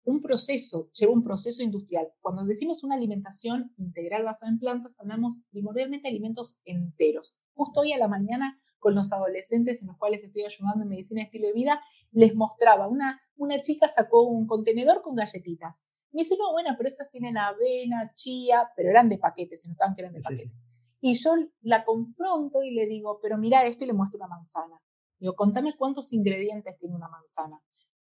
un 0.05 0.21
proceso, 0.21 0.91
lleva 0.93 1.13
un 1.13 1.23
proceso 1.23 1.63
industrial. 1.63 2.13
Cuando 2.21 2.45
decimos 2.45 2.83
una 2.85 2.97
alimentación 2.97 3.73
integral 3.79 4.25
basada 4.25 4.51
en 4.51 4.59
plantas, 4.59 4.99
hablamos 4.99 5.39
primordialmente 5.51 6.09
de 6.09 6.11
alimentos 6.11 6.61
enteros. 6.65 7.42
Justo 7.55 7.81
hoy 7.81 7.93
a 7.93 7.99
la 7.99 8.09
mañana 8.09 8.59
con 8.79 8.95
los 8.95 9.13
adolescentes 9.13 9.81
en 9.83 9.89
los 9.89 9.97
cuales 9.97 10.25
estoy 10.25 10.45
ayudando 10.45 10.83
en 10.83 10.89
medicina 10.89 11.23
y 11.23 11.25
estilo 11.25 11.47
de 11.47 11.53
vida, 11.53 11.81
les 12.11 12.35
mostraba, 12.35 12.89
una, 12.89 13.21
una 13.37 13.61
chica 13.61 13.89
sacó 13.89 14.23
un 14.23 14.47
contenedor 14.47 15.03
con 15.03 15.15
galletitas. 15.15 15.85
Me 16.11 16.21
dice, 16.21 16.37
no, 16.39 16.53
bueno, 16.53 16.71
pero 16.77 16.89
estas 16.89 17.09
tienen 17.09 17.39
avena, 17.39 18.09
chía, 18.15 18.71
pero 18.77 18.91
eran 18.91 19.09
de 19.09 19.19
paquetes, 19.19 19.63
se 19.63 19.69
notaban 19.71 19.95
que 19.95 20.03
eran 20.03 20.13
de 20.13 20.21
paquete. 20.21 20.53
Y 21.01 21.15
yo 21.15 21.31
la 21.63 21.85
confronto 21.85 22.63
y 22.63 22.73
le 22.73 22.87
digo, 22.87 23.19
pero 23.21 23.39
mira 23.39 23.65
esto 23.65 23.85
y 23.85 23.87
le 23.89 23.93
muestro 23.93 24.19
una 24.19 24.29
manzana. 24.29 24.81
Digo, 25.19 25.35
contame 25.35 25.75
cuántos 25.77 26.13
ingredientes 26.13 26.77
tiene 26.77 26.95
una 26.95 27.09
manzana. 27.09 27.63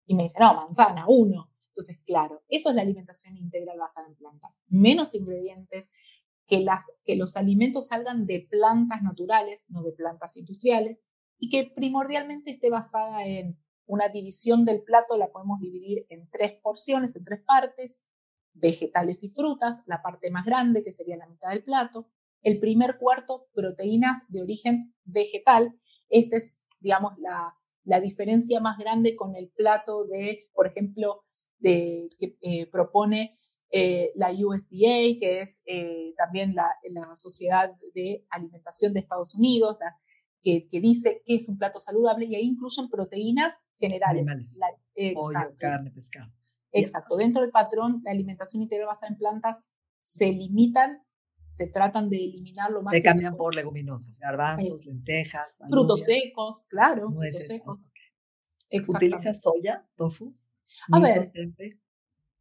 Y 0.06 0.14
me 0.14 0.24
dice, 0.24 0.40
no, 0.40 0.54
manzana, 0.54 1.04
uno. 1.08 1.50
Entonces, 1.68 2.00
claro, 2.04 2.42
eso 2.48 2.68
es 2.68 2.74
la 2.76 2.82
alimentación 2.82 3.36
integral 3.38 3.78
basada 3.78 4.08
en 4.08 4.14
plantas. 4.14 4.60
Menos 4.68 5.14
ingredientes, 5.14 5.92
que, 7.04 7.16
los 7.16 7.36
alimentos 7.36 7.88
salgan 7.88 8.26
de 8.26 8.46
plantas 8.50 9.02
naturales, 9.02 9.66
no 9.68 9.82
de 9.82 9.92
plantas 9.92 10.36
industriales, 10.36 11.04
y 11.38 11.48
que 11.48 11.72
primordialmente 11.74 12.50
esté 12.50 12.70
basada 12.70 13.26
en 13.26 13.58
una 13.86 14.08
división 14.08 14.64
del 14.64 14.82
plato, 14.82 15.16
la 15.16 15.30
podemos 15.30 15.60
dividir 15.60 16.06
en 16.08 16.28
tres 16.30 16.52
porciones, 16.62 17.16
en 17.16 17.24
tres 17.24 17.40
partes, 17.44 18.00
vegetales 18.54 19.24
y 19.24 19.30
frutas, 19.30 19.82
la 19.86 20.02
parte 20.02 20.30
más 20.30 20.44
grande, 20.44 20.84
que 20.84 20.92
sería 20.92 21.16
la 21.16 21.26
mitad 21.26 21.50
del 21.50 21.64
plato, 21.64 22.08
el 22.42 22.58
primer 22.58 22.98
cuarto, 22.98 23.48
proteínas 23.54 24.28
de 24.28 24.42
origen 24.42 24.94
vegetal, 25.04 25.78
esta 26.08 26.36
es, 26.36 26.62
digamos, 26.80 27.12
la, 27.18 27.56
la 27.84 28.00
diferencia 28.00 28.60
más 28.60 28.78
grande 28.78 29.16
con 29.16 29.34
el 29.36 29.48
plato 29.48 30.04
de, 30.06 30.48
por 30.54 30.66
ejemplo, 30.66 31.22
de, 31.58 32.08
que 32.18 32.36
eh, 32.40 32.66
propone 32.70 33.30
eh, 33.70 34.12
la 34.14 34.30
USDA, 34.30 35.18
que 35.20 35.40
es 35.40 35.62
eh, 35.66 36.14
también 36.16 36.54
la, 36.54 36.68
la, 36.90 37.02
Sociedad 37.16 37.70
de 37.94 38.24
Alimentación 38.30 38.92
de 38.92 39.00
Estados 39.00 39.34
Unidos, 39.34 39.76
que, 40.42 40.66
que, 40.68 40.80
dice 40.80 41.22
que 41.24 41.36
es 41.36 41.48
un 41.48 41.58
plato 41.58 41.78
saludable 41.78 42.26
y 42.26 42.34
ahí 42.34 42.46
incluyen 42.46 42.88
proteínas 42.88 43.62
generales. 43.76 44.28
exacto. 44.94 45.56
carne, 45.58 45.90
pescado. 45.90 46.32
Exacto. 46.72 47.16
Dentro 47.16 47.42
del 47.42 47.50
patrón 47.50 48.02
de 48.02 48.10
alimentación 48.10 48.62
integral 48.62 48.88
basada 48.88 49.12
en 49.12 49.18
plantas 49.18 49.70
se 50.00 50.32
limitan 50.32 51.02
se 51.52 51.66
tratan 51.66 52.08
de 52.08 52.16
eliminar 52.16 52.70
lo 52.70 52.82
más. 52.82 52.92
Se 52.92 53.02
cambian 53.02 53.36
por 53.36 53.54
leguminosas, 53.54 54.18
garbanzos, 54.18 54.86
lentejas, 54.86 55.60
frutos 55.68 56.02
secos, 56.02 56.64
claro, 56.68 57.10
frutos 57.10 57.46
secos. 57.46 57.78
¿Utilizas 58.88 59.42
soya, 59.42 59.86
tofu? 59.94 60.34
A 60.90 60.98
ver, 60.98 61.30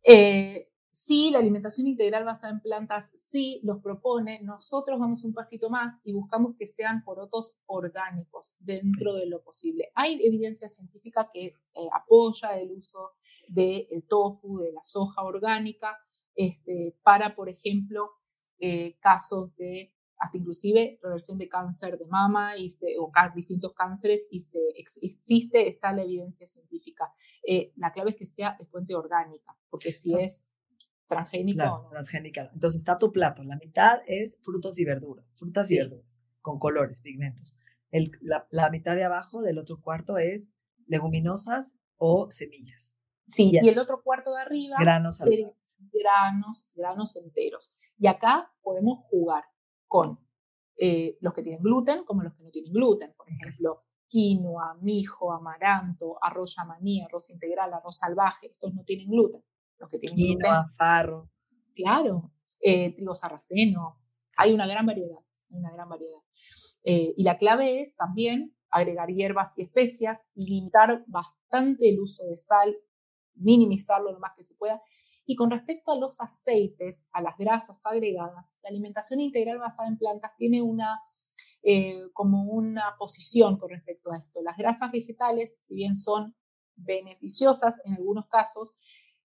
eh, 0.01 0.69
sí, 0.87 1.29
la 1.29 1.39
alimentación 1.39 1.87
integral 1.87 2.23
basada 2.23 2.53
en 2.53 2.61
plantas 2.61 3.11
sí 3.13 3.59
los 3.63 3.81
propone. 3.81 4.39
Nosotros 4.43 4.97
vamos 4.97 5.25
un 5.25 5.33
pasito 5.33 5.69
más 5.69 5.99
y 6.05 6.13
buscamos 6.13 6.55
que 6.57 6.65
sean 6.65 7.03
porotos 7.03 7.57
orgánicos 7.65 8.55
dentro 8.59 9.15
de 9.15 9.25
lo 9.25 9.43
posible. 9.43 9.91
Hay 9.93 10.25
evidencia 10.25 10.69
científica 10.69 11.29
que 11.33 11.47
eh, 11.47 11.59
apoya 11.93 12.57
el 12.57 12.71
uso 12.71 13.11
del 13.49 14.05
tofu, 14.07 14.59
de 14.59 14.71
la 14.71 14.81
soja 14.85 15.21
orgánica, 15.23 15.97
este, 16.33 16.95
para, 17.03 17.35
por 17.35 17.49
ejemplo, 17.49 18.20
eh, 18.61 18.95
casos 18.99 19.53
de 19.57 19.91
hasta 20.21 20.37
inclusive 20.37 20.99
reversión 21.01 21.39
de 21.39 21.49
cáncer 21.49 21.97
de 21.97 22.05
mama 22.05 22.55
y 22.55 22.69
se, 22.69 22.93
o 22.99 23.11
distintos 23.35 23.73
cánceres 23.73 24.27
y 24.29 24.37
se, 24.37 24.59
existe, 24.75 25.67
está 25.67 25.91
la 25.93 26.03
evidencia 26.03 26.45
científica. 26.45 27.11
Eh, 27.43 27.73
la 27.75 27.91
clave 27.91 28.11
es 28.11 28.17
que 28.17 28.27
sea 28.27 28.55
de 28.59 28.65
fuente 28.67 28.93
orgánica, 28.93 29.57
porque 29.71 29.91
si 29.91 30.13
es 30.13 30.51
transgénica 31.07 31.65
no. 31.65 31.87
transgénica. 31.89 32.51
Entonces 32.53 32.81
está 32.81 32.99
tu 32.99 33.11
plato, 33.11 33.43
la 33.43 33.55
mitad 33.55 34.01
es 34.05 34.37
frutos 34.43 34.77
y 34.77 34.85
verduras, 34.85 35.35
frutas 35.35 35.71
y 35.71 35.79
verduras, 35.79 36.21
con 36.41 36.59
colores, 36.59 37.01
pigmentos. 37.01 37.57
El, 37.89 38.11
la, 38.21 38.69
mitad 38.69 38.95
de 38.95 39.03
abajo 39.03 39.41
del 39.41 39.57
otro 39.57 39.81
cuarto 39.81 40.19
es 40.19 40.51
leguminosas 40.85 41.73
o 41.97 42.29
semillas. 42.29 42.95
Sí, 43.25 43.51
y, 43.59 43.67
el 43.67 43.79
otro 43.79 44.03
cuarto 44.03 44.35
de 44.35 44.41
arriba 44.41 44.75
granos, 44.79 45.19
granos, 45.91 46.71
granos 46.75 47.15
enteros. 47.15 47.75
Y 48.01 48.08
acá 48.08 48.51
podemos 48.63 48.98
jugar 49.03 49.43
con 49.88 50.20
eh, 50.75 51.20
los 51.22 51.34
que 51.34 51.43
tienen 51.43 51.62
gluten 51.62 52.03
como 52.03 52.24
los 52.24 52.34
que 52.34 52.41
no 52.41 52.50
tienen 52.50 52.74
gluten. 52.74 53.13
Por 53.15 53.29
ejemplo, 53.29 53.84
quinoa, 54.08 54.75
mijo, 54.81 55.31
amaranto, 55.31 56.17
arroz 56.20 56.55
yamaní, 56.58 57.03
arroz 57.03 57.29
integral, 57.29 57.72
arroz 57.72 58.00
salvaje. 58.00 58.48
Estos 58.48 58.74
no 58.74 58.84
tienen 58.84 59.08
gluten. 59.08 59.43
Los 59.77 59.88
que 59.88 60.00
tienen 60.00 60.17
quinoa, 60.17 60.67
farro. 60.75 61.29
Claro, 61.75 62.31
eh, 62.60 62.91
trigo 62.96 63.13
sarraceno. 63.13 64.00
Hay 64.38 64.51
una 64.51 64.65
gran 64.65 64.88
variedad, 64.88 65.20
una 65.51 65.72
gran 65.72 65.88
variedad. 65.88 66.22
Eh, 66.84 67.13
y 67.15 67.24
la 67.24 67.38
clave 67.38 67.81
es 67.81 67.96
también 67.96 68.58
agregar 68.72 69.10
hierbas 69.10 69.60
y 69.60 69.62
especias, 69.62 70.24
limitar 70.34 71.03
bastante 71.05 71.88
el 71.88 72.00
uso 72.00 72.25
de 72.25 72.36
sal, 72.36 72.75
minimizarlo 73.36 74.12
lo 74.12 74.20
más 74.20 74.31
que 74.36 74.41
se 74.41 74.55
pueda 74.55 74.81
y 75.31 75.35
con 75.38 75.50
respecto 75.50 75.93
a 75.93 75.95
los 75.95 76.19
aceites, 76.19 77.07
a 77.13 77.21
las 77.21 77.38
grasas 77.38 77.85
agregadas, 77.85 78.57
la 78.61 78.69
alimentación 78.69 79.21
integral 79.21 79.59
basada 79.59 79.88
en 79.88 79.97
plantas 79.97 80.35
tiene 80.35 80.61
una, 80.61 81.00
eh, 81.63 82.01
como 82.11 82.51
una 82.51 82.97
posición 83.00 83.57
con 83.57 83.69
respecto 83.69 84.11
a 84.11 84.17
esto. 84.17 84.41
Las 84.41 84.57
grasas 84.57 84.91
vegetales, 84.91 85.55
si 85.61 85.73
bien 85.73 85.95
son 85.95 86.35
beneficiosas 86.75 87.79
en 87.85 87.93
algunos 87.93 88.27
casos, 88.27 88.75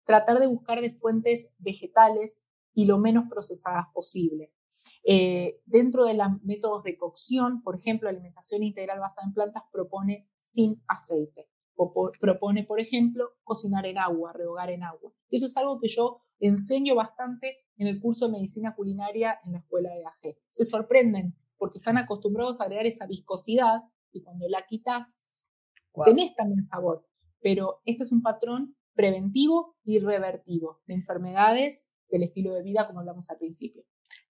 tratar 0.04 0.40
de 0.40 0.48
buscar 0.48 0.82
de 0.82 0.90
fuentes 0.90 1.54
vegetales 1.58 2.42
y 2.74 2.84
lo 2.84 2.98
menos 2.98 3.30
procesadas 3.30 3.86
posible. 3.94 4.54
Eh, 5.06 5.62
dentro 5.66 6.04
de 6.04 6.16
los 6.16 6.28
métodos 6.44 6.84
de 6.84 6.98
cocción, 6.98 7.64
por 7.64 7.78
ejemplo, 7.78 8.10
alimentación 8.10 8.62
integral 8.62 9.00
basada 9.00 9.26
en 9.26 9.34
plantas 9.34 9.64
propone 9.72 10.30
sin 10.36 10.84
aceite 10.86 11.53
propone, 11.76 12.64
por 12.64 12.80
ejemplo, 12.80 13.32
cocinar 13.44 13.86
en 13.86 13.98
agua, 13.98 14.34
rehogar 14.34 14.70
en 14.70 14.84
agua. 14.84 15.14
Eso 15.30 15.46
es 15.46 15.58
algo 15.58 15.80
que 15.80 15.88
yo 15.88 16.22
enseño 16.40 16.96
bastante 16.96 17.58
en 17.78 17.88
el 17.88 18.00
curso 18.00 18.26
de 18.26 18.34
medicina 18.34 18.76
culinaria 18.76 19.40
en 19.44 19.54
la 19.54 19.60
escuela 19.60 19.90
de 19.94 20.06
AG. 20.06 20.38
Se 20.50 20.66
sorprenden 20.66 21.36
porque 21.58 21.78
están 21.78 21.98
acostumbrados 21.98 22.60
a 22.60 22.66
agregar 22.66 22.86
esa 22.86 23.08
viscosidad 23.08 23.84
y 24.12 24.22
cuando 24.22 24.48
la 24.48 24.66
quitas, 24.66 25.28
tenés 26.06 26.36
también 26.36 26.62
sabor. 26.62 27.08
Pero 27.42 27.82
este 27.86 28.04
es 28.04 28.12
un 28.12 28.22
patrón 28.22 28.76
preventivo 28.94 29.76
y 29.84 30.00
revertivo 30.00 30.82
de 30.86 30.96
enfermedades 30.96 31.90
del 32.10 32.24
estilo 32.24 32.54
de 32.54 32.64
vida 32.64 32.86
como 32.88 33.00
hablamos 33.00 33.30
al 33.30 33.38
principio. 33.38 33.84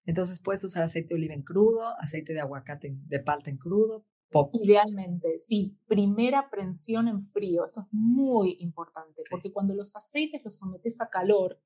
Entonces 0.05 0.41
puedes 0.41 0.63
usar 0.63 0.83
aceite 0.83 1.09
de 1.09 1.15
oliva 1.15 1.33
en 1.33 1.43
crudo, 1.43 1.87
aceite 1.99 2.33
de 2.33 2.41
aguacate 2.41 2.97
de 2.97 3.19
palta 3.19 3.49
en 3.49 3.57
crudo, 3.57 4.05
Idealmente, 4.53 5.37
sí. 5.37 5.77
Primera 5.87 6.49
prensión 6.49 7.07
en 7.07 7.21
frío. 7.21 7.65
Esto 7.65 7.81
es 7.81 7.87
muy 7.91 8.57
importante 8.59 9.23
porque 9.29 9.51
cuando 9.51 9.73
los 9.73 9.95
aceites 9.95 10.41
los 10.43 10.57
sometes 10.57 10.99
a 11.01 11.09
calor, 11.09 11.59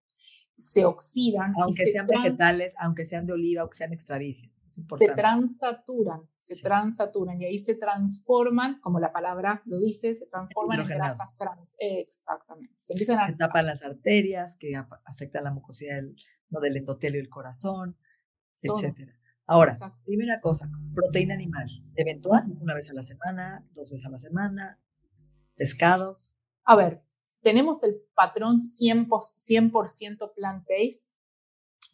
se 0.57 0.85
oxidan. 0.85 1.53
Aunque 1.61 1.85
sean 1.91 2.07
vegetales, 2.07 2.73
aunque 2.79 3.05
sean 3.05 3.25
de 3.25 3.33
oliva 3.33 3.63
o 3.63 3.69
que 3.69 3.77
sean 3.77 3.93
extra 3.93 4.17
virgen. 4.17 4.51
Se 4.67 5.07
transaturan, 5.15 6.29
se 6.35 6.61
transaturan 6.61 7.41
y 7.41 7.45
ahí 7.45 7.57
se 7.57 7.75
transforman, 7.75 8.81
como 8.81 8.99
la 8.99 9.13
palabra 9.13 9.61
lo 9.65 9.79
dice, 9.79 10.13
se 10.13 10.25
transforman 10.25 10.81
en 10.81 10.87
grasas 10.87 11.37
trans. 11.37 11.75
Exactamente. 11.79 12.73
Se 12.75 12.93
empiezan 12.93 13.19
a. 13.19 13.37
tapan 13.37 13.65
las 13.65 13.81
arterias 13.81 14.57
que 14.57 14.75
afectan 15.05 15.45
la 15.45 15.51
mucosidad 15.51 15.95
del, 15.95 16.17
no, 16.49 16.59
del 16.59 16.75
endotelio 16.75 17.21
del 17.21 17.29
corazón, 17.29 17.97
etcétera. 18.61 19.16
Ahora, 19.49 19.73
primera 20.03 20.41
cosa, 20.41 20.69
proteína 20.93 21.33
animal, 21.33 21.69
eventual, 21.95 22.43
una 22.59 22.73
vez 22.73 22.89
a 22.89 22.93
la 22.93 23.01
semana, 23.01 23.65
dos 23.73 23.89
veces 23.89 24.05
a 24.05 24.09
la 24.09 24.19
semana, 24.19 24.77
pescados. 25.55 26.33
A 26.65 26.75
ver, 26.75 27.01
tenemos 27.41 27.81
el 27.83 27.95
patrón 28.13 28.59
100%, 28.59 29.87
100 29.87 30.17
plant-based, 30.35 31.07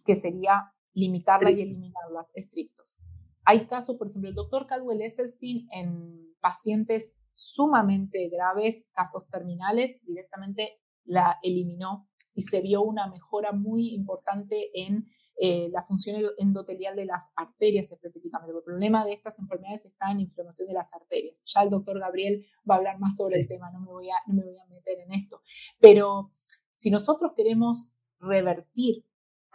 que 0.03 0.15
sería 0.15 0.73
limitarlas 0.93 1.53
y 1.53 1.61
eliminarlas, 1.61 2.31
estrictos. 2.33 2.99
Hay 3.45 3.67
casos, 3.67 3.97
por 3.97 4.07
ejemplo, 4.07 4.29
el 4.29 4.35
doctor 4.35 4.65
Caldwell 4.65 5.01
Esselstyn 5.01 5.67
en 5.71 6.35
pacientes 6.39 7.21
sumamente 7.29 8.29
graves, 8.29 8.87
casos 8.93 9.29
terminales, 9.29 10.03
directamente 10.05 10.81
la 11.05 11.39
eliminó 11.43 12.09
y 12.35 12.41
se 12.43 12.61
vio 12.61 12.81
una 12.81 13.07
mejora 13.07 13.51
muy 13.51 13.93
importante 13.93 14.69
en 14.73 15.07
eh, 15.39 15.69
la 15.71 15.81
función 15.81 16.21
endotelial 16.37 16.95
de 16.95 17.05
las 17.05 17.31
arterias 17.35 17.91
específicamente. 17.91 18.55
El 18.55 18.63
problema 18.63 19.05
de 19.05 19.13
estas 19.13 19.39
enfermedades 19.39 19.85
está 19.85 20.11
en 20.11 20.21
inflamación 20.21 20.67
de 20.67 20.73
las 20.73 20.93
arterias. 20.93 21.43
Ya 21.45 21.61
el 21.61 21.69
doctor 21.69 21.99
Gabriel 21.99 22.45
va 22.69 22.75
a 22.75 22.77
hablar 22.79 22.99
más 22.99 23.17
sobre 23.17 23.39
el 23.39 23.47
tema, 23.47 23.71
no 23.71 23.79
me, 23.79 23.87
voy 23.87 24.09
a, 24.09 24.15
no 24.27 24.35
me 24.35 24.43
voy 24.43 24.57
a 24.57 24.65
meter 24.67 24.99
en 24.99 25.11
esto. 25.11 25.41
Pero 25.79 26.31
si 26.73 26.89
nosotros 26.89 27.33
queremos 27.35 27.93
revertir 28.19 29.05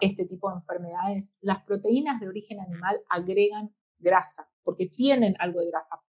este 0.01 0.25
tipo 0.25 0.49
de 0.49 0.57
enfermedades, 0.57 1.37
las 1.41 1.65
proteínas 1.65 2.21
de 2.21 2.29
origen 2.29 2.61
animal 2.61 3.01
agregan 3.11 3.75
grasa, 3.99 4.49
porque 4.63 4.87
tienen 4.87 5.35
algo 5.41 5.61
de 5.61 5.71
grasa. 5.71 6.01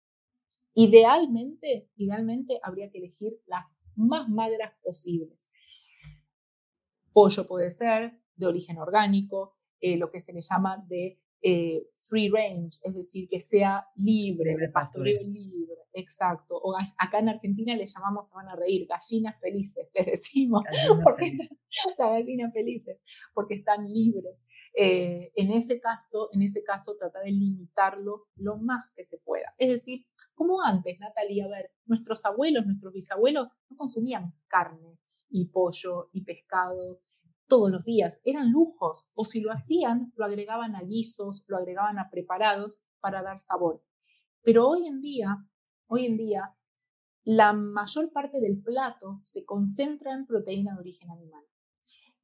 Idealmente, 0.74 1.90
idealmente 1.96 2.60
habría 2.62 2.90
que 2.90 2.98
elegir 2.98 3.40
las 3.46 3.76
más 3.96 4.28
magras 4.28 4.74
posibles. 4.82 5.47
Pollo 7.18 7.48
puede 7.48 7.68
ser 7.68 8.12
de 8.36 8.46
origen 8.46 8.78
orgánico, 8.78 9.56
eh, 9.80 9.96
lo 9.96 10.08
que 10.08 10.20
se 10.20 10.32
le 10.32 10.40
llama 10.40 10.84
de 10.88 11.20
eh, 11.42 11.88
free 11.96 12.28
range, 12.28 12.78
es 12.84 12.94
decir, 12.94 13.28
que 13.28 13.40
sea 13.40 13.88
libre, 13.96 14.56
de 14.56 14.68
pastoreo 14.68 15.20
libre, 15.24 15.82
exacto. 15.94 16.56
O 16.56 16.76
acá 16.76 17.18
en 17.18 17.28
Argentina 17.28 17.74
le 17.74 17.86
llamamos, 17.86 18.28
se 18.28 18.36
van 18.36 18.48
a 18.48 18.54
reír, 18.54 18.86
gallinas 18.86 19.36
felices, 19.40 19.88
les 19.94 20.06
decimos, 20.06 20.62
porque 21.02 21.32
las 21.98 22.08
gallinas 22.08 22.52
felices, 22.52 23.00
porque 23.34 23.54
están 23.54 23.92
libres. 23.92 24.46
Eh, 24.76 25.32
en 25.34 25.50
ese 25.50 25.80
caso, 25.80 26.28
en 26.32 26.42
ese 26.42 26.62
caso, 26.62 26.94
trata 26.96 27.18
de 27.18 27.32
limitarlo 27.32 28.28
lo 28.36 28.58
más 28.58 28.90
que 28.94 29.02
se 29.02 29.18
pueda. 29.18 29.52
Es 29.58 29.70
decir, 29.70 30.06
como 30.36 30.62
antes, 30.62 31.00
Natalia, 31.00 31.46
a 31.46 31.48
ver, 31.48 31.72
nuestros 31.84 32.24
abuelos, 32.24 32.64
nuestros 32.64 32.92
bisabuelos 32.92 33.48
no 33.68 33.76
consumían 33.76 34.34
carne 34.46 34.97
y 35.30 35.46
pollo 35.46 36.08
y 36.12 36.24
pescado 36.24 37.00
todos 37.48 37.70
los 37.70 37.82
días, 37.82 38.20
eran 38.24 38.52
lujos, 38.52 39.10
o 39.14 39.24
si 39.24 39.40
lo 39.40 39.52
hacían, 39.52 40.12
lo 40.16 40.24
agregaban 40.24 40.76
a 40.76 40.82
guisos, 40.82 41.44
lo 41.48 41.56
agregaban 41.56 41.98
a 41.98 42.10
preparados 42.10 42.82
para 43.00 43.22
dar 43.22 43.38
sabor. 43.38 43.82
Pero 44.42 44.68
hoy 44.68 44.86
en 44.86 45.00
día, 45.00 45.48
hoy 45.86 46.04
en 46.04 46.16
día, 46.16 46.54
la 47.24 47.52
mayor 47.52 48.12
parte 48.12 48.40
del 48.40 48.62
plato 48.62 49.20
se 49.22 49.44
concentra 49.44 50.12
en 50.12 50.26
proteína 50.26 50.74
de 50.74 50.80
origen 50.80 51.10
animal. 51.10 51.44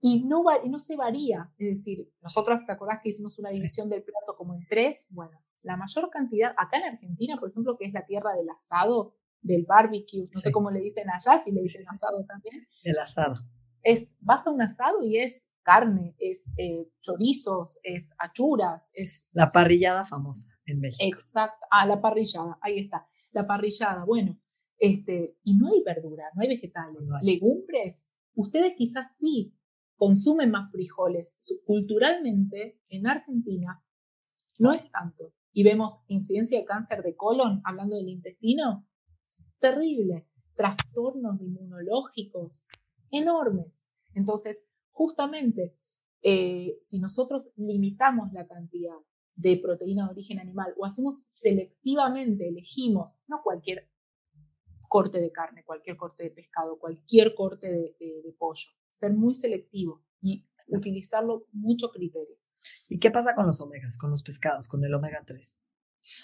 Y 0.00 0.26
no, 0.26 0.44
no 0.66 0.78
se 0.78 0.96
varía, 0.96 1.50
es 1.56 1.68
decir, 1.68 2.12
nosotros, 2.20 2.64
¿te 2.66 2.72
acordás 2.72 3.00
que 3.02 3.08
hicimos 3.08 3.38
una 3.38 3.48
división 3.48 3.88
del 3.88 4.02
plato 4.02 4.36
como 4.36 4.54
en 4.54 4.66
tres? 4.68 5.06
Bueno, 5.10 5.42
la 5.62 5.78
mayor 5.78 6.10
cantidad, 6.10 6.54
acá 6.58 6.76
en 6.76 6.94
Argentina, 6.94 7.38
por 7.38 7.50
ejemplo, 7.50 7.76
que 7.78 7.86
es 7.86 7.92
la 7.94 8.04
tierra 8.04 8.34
del 8.34 8.50
asado, 8.50 9.14
del 9.44 9.64
barbecue, 9.68 10.24
no 10.32 10.40
sé 10.40 10.50
cómo 10.50 10.70
le 10.70 10.80
dicen 10.80 11.08
allá, 11.10 11.38
si 11.38 11.52
le 11.52 11.62
dicen 11.62 11.84
asado 11.88 12.24
también. 12.26 12.66
El 12.82 12.98
asado. 12.98 13.34
Es, 13.82 14.16
vas 14.20 14.46
a 14.46 14.50
un 14.50 14.62
asado 14.62 15.04
y 15.04 15.18
es 15.18 15.50
carne, 15.62 16.16
es 16.18 16.54
eh, 16.58 16.90
chorizos, 17.00 17.78
es 17.82 18.14
achuras, 18.18 18.90
es... 18.94 19.30
La 19.34 19.52
parrillada 19.52 20.04
famosa 20.04 20.48
en 20.64 20.80
México. 20.80 21.04
Exacto, 21.06 21.66
ah, 21.70 21.86
la 21.86 22.00
parrillada, 22.00 22.58
ahí 22.62 22.80
está, 22.80 23.06
la 23.32 23.46
parrillada, 23.46 24.04
bueno, 24.04 24.40
este, 24.78 25.36
y 25.42 25.56
no 25.56 25.68
hay 25.68 25.82
verduras, 25.84 26.32
no 26.34 26.42
hay 26.42 26.48
vegetales, 26.48 27.08
legumbres, 27.22 28.10
ustedes 28.34 28.74
quizás 28.76 29.16
sí 29.16 29.54
consumen 29.96 30.50
más 30.50 30.72
frijoles, 30.72 31.38
culturalmente 31.66 32.80
en 32.90 33.06
Argentina 33.06 33.82
no 34.58 34.72
es 34.72 34.90
tanto. 34.90 35.32
Y 35.52 35.62
vemos 35.62 36.04
incidencia 36.08 36.58
de 36.58 36.64
cáncer 36.64 37.02
de 37.02 37.16
colon, 37.16 37.60
hablando 37.64 37.96
del 37.96 38.08
intestino, 38.08 38.86
terrible, 39.60 40.26
trastornos 40.54 41.40
inmunológicos, 41.40 42.66
enormes. 43.10 43.84
Entonces, 44.14 44.68
justamente, 44.92 45.74
eh, 46.22 46.76
si 46.80 47.00
nosotros 47.00 47.50
limitamos 47.56 48.32
la 48.32 48.46
cantidad 48.46 48.96
de 49.36 49.56
proteína 49.56 50.04
de 50.04 50.12
origen 50.12 50.38
animal 50.38 50.74
o 50.78 50.84
hacemos 50.84 51.24
selectivamente, 51.26 52.48
elegimos, 52.48 53.14
no 53.26 53.42
cualquier 53.42 53.90
corte 54.88 55.20
de 55.20 55.32
carne, 55.32 55.64
cualquier 55.64 55.96
corte 55.96 56.22
de 56.22 56.30
pescado, 56.30 56.78
cualquier 56.78 57.34
corte 57.34 57.68
de, 57.68 58.36
pollo, 58.38 58.68
ser 58.90 59.12
muy 59.12 59.34
selectivo 59.34 60.04
y 60.20 60.46
utilizarlo 60.68 61.46
mucho 61.52 61.90
criterio. 61.90 62.36
¿Y 62.88 62.98
qué 62.98 63.10
pasa 63.10 63.34
con 63.34 63.46
los 63.46 63.60
omegas, 63.60 63.98
con 63.98 64.10
los 64.10 64.22
pescados, 64.22 64.68
con 64.68 64.84
el 64.84 64.94
omega 64.94 65.22
3? 65.26 65.58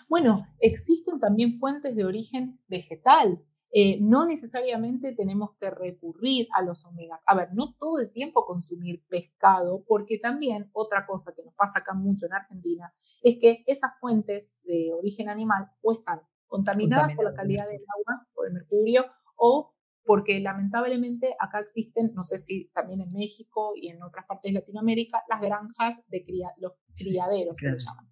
Bueno, 0.08 0.46
existen 0.58 1.18
también 1.18 1.54
fuentes 1.54 1.94
de 1.94 2.04
origen 2.04 2.60
vegetal. 2.68 3.44
Eh, 3.72 3.98
no 4.00 4.26
necesariamente 4.26 5.12
tenemos 5.12 5.50
que 5.60 5.70
recurrir 5.70 6.48
a 6.56 6.62
los 6.62 6.84
omegas. 6.86 7.22
A 7.26 7.36
ver, 7.36 7.50
no 7.52 7.74
todo 7.78 8.00
el 8.00 8.10
tiempo 8.10 8.44
consumir 8.44 9.04
pescado, 9.08 9.84
porque 9.86 10.18
también 10.18 10.70
otra 10.72 11.04
cosa 11.06 11.32
que 11.36 11.44
nos 11.44 11.54
pasa 11.54 11.78
acá 11.78 11.94
mucho 11.94 12.26
en 12.26 12.34
Argentina 12.34 12.92
es 13.22 13.36
que 13.40 13.62
esas 13.66 13.92
fuentes 14.00 14.58
de 14.64 14.92
origen 14.92 15.28
animal 15.28 15.70
o 15.82 15.92
están 15.92 16.20
contaminadas 16.48 17.14
por 17.14 17.24
la 17.24 17.34
calidad 17.34 17.68
del 17.68 17.82
agua, 17.82 18.26
por 18.34 18.48
el 18.48 18.54
mercurio, 18.54 19.06
o 19.36 19.72
porque 20.04 20.40
lamentablemente 20.40 21.36
acá 21.38 21.60
existen, 21.60 22.12
no 22.14 22.24
sé 22.24 22.36
si 22.38 22.68
también 22.74 23.00
en 23.00 23.12
México 23.12 23.72
y 23.76 23.88
en 23.88 24.02
otras 24.02 24.26
partes 24.26 24.50
de 24.50 24.58
Latinoamérica, 24.58 25.22
las 25.28 25.40
granjas 25.40 26.04
de 26.08 26.24
cría, 26.24 26.48
los 26.58 26.72
criaderos 26.96 27.56
se 27.56 27.68
llaman. 27.68 28.10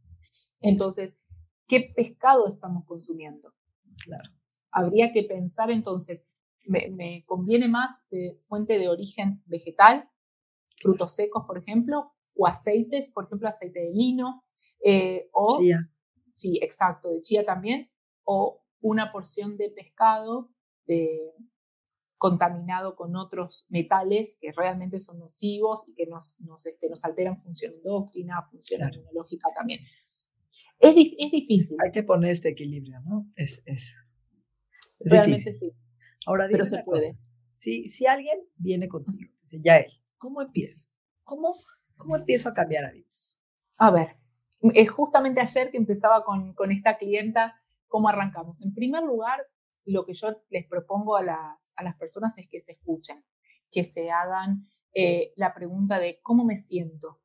Entonces, 0.60 1.18
¿qué 1.68 1.92
pescado 1.94 2.48
estamos 2.48 2.84
consumiendo? 2.86 3.54
Claro 4.04 4.38
habría 4.70 5.12
que 5.12 5.22
pensar 5.24 5.70
entonces, 5.70 6.28
me, 6.64 7.24
conviene 7.24 7.68
más 7.68 8.06
de 8.10 8.38
fuente 8.42 8.78
de 8.78 8.88
origen 8.88 9.42
vegetal, 9.46 10.10
frutos 10.76 11.12
secos, 11.12 11.44
por 11.46 11.58
ejemplo, 11.58 12.12
o 12.36 12.46
aceites, 12.46 13.10
por 13.12 13.24
ejemplo, 13.24 13.48
aceite 13.48 13.80
de 13.80 13.92
lino, 13.92 14.44
eh, 14.84 15.28
o... 15.32 15.58
Chía. 15.60 15.90
Sí, 16.34 16.60
exacto, 16.62 17.08
de 17.08 17.20
chía 17.20 17.44
también, 17.44 17.90
o 18.22 18.62
una 18.80 19.10
porción 19.10 19.56
de 19.56 19.70
pescado 19.70 20.50
de, 20.86 21.34
contaminado 22.16 22.94
con 22.94 23.16
otros 23.16 23.66
metales 23.70 24.38
que 24.40 24.52
realmente 24.52 25.00
son 25.00 25.18
nocivos 25.18 25.88
y 25.88 25.94
que 25.94 26.06
nos, 26.06 26.38
nos, 26.40 26.64
este, 26.66 26.88
nos 26.88 27.04
alteran 27.04 27.38
función 27.38 27.74
endocrina, 27.74 28.40
función 28.42 28.82
inmunológica 28.82 29.48
también. 29.52 29.80
Es, 30.78 30.94
es, 31.18 31.30
difícil. 31.32 31.76
Hay 31.84 31.90
que 31.90 32.02
poner 32.02 32.30
este 32.30 32.50
equilibrio, 32.50 33.00
¿no? 33.00 33.28
Es, 33.36 33.62
es, 33.66 33.94
Realmente 35.00 35.52
sí. 35.52 35.72
Ahora, 36.26 36.48
pero 36.50 36.64
se 36.64 36.82
puede. 36.84 37.18
Si, 37.52 37.88
si 37.88 38.06
alguien 38.06 38.38
viene 38.56 38.88
contigo, 38.88 39.32
dice, 39.40 39.60
ya 39.62 39.78
él, 39.78 39.92
¿cómo 40.16 40.42
empiezo? 40.42 40.88
¿Cómo, 41.24 41.56
¿Cómo 41.96 42.16
empiezo 42.16 42.48
a 42.48 42.54
cambiar 42.54 42.84
hábitos? 42.84 43.40
A 43.78 43.90
ver, 43.90 44.16
es 44.74 44.90
justamente 44.90 45.40
ayer 45.40 45.70
que 45.70 45.76
empezaba 45.76 46.24
con, 46.24 46.54
con 46.54 46.70
esta 46.70 46.96
clienta, 46.96 47.60
¿cómo 47.86 48.08
arrancamos? 48.08 48.62
En 48.62 48.74
primer 48.74 49.02
lugar, 49.02 49.40
lo 49.84 50.04
que 50.04 50.14
yo 50.14 50.42
les 50.50 50.66
propongo 50.66 51.16
a 51.16 51.22
las, 51.22 51.72
a 51.76 51.82
las 51.82 51.96
personas 51.96 52.36
es 52.38 52.48
que 52.48 52.60
se 52.60 52.72
escuchen, 52.72 53.24
que 53.70 53.84
se 53.84 54.10
hagan 54.10 54.68
eh, 54.94 55.32
la 55.36 55.54
pregunta 55.54 55.98
de 55.98 56.20
cómo 56.22 56.44
me 56.44 56.56
siento, 56.56 57.20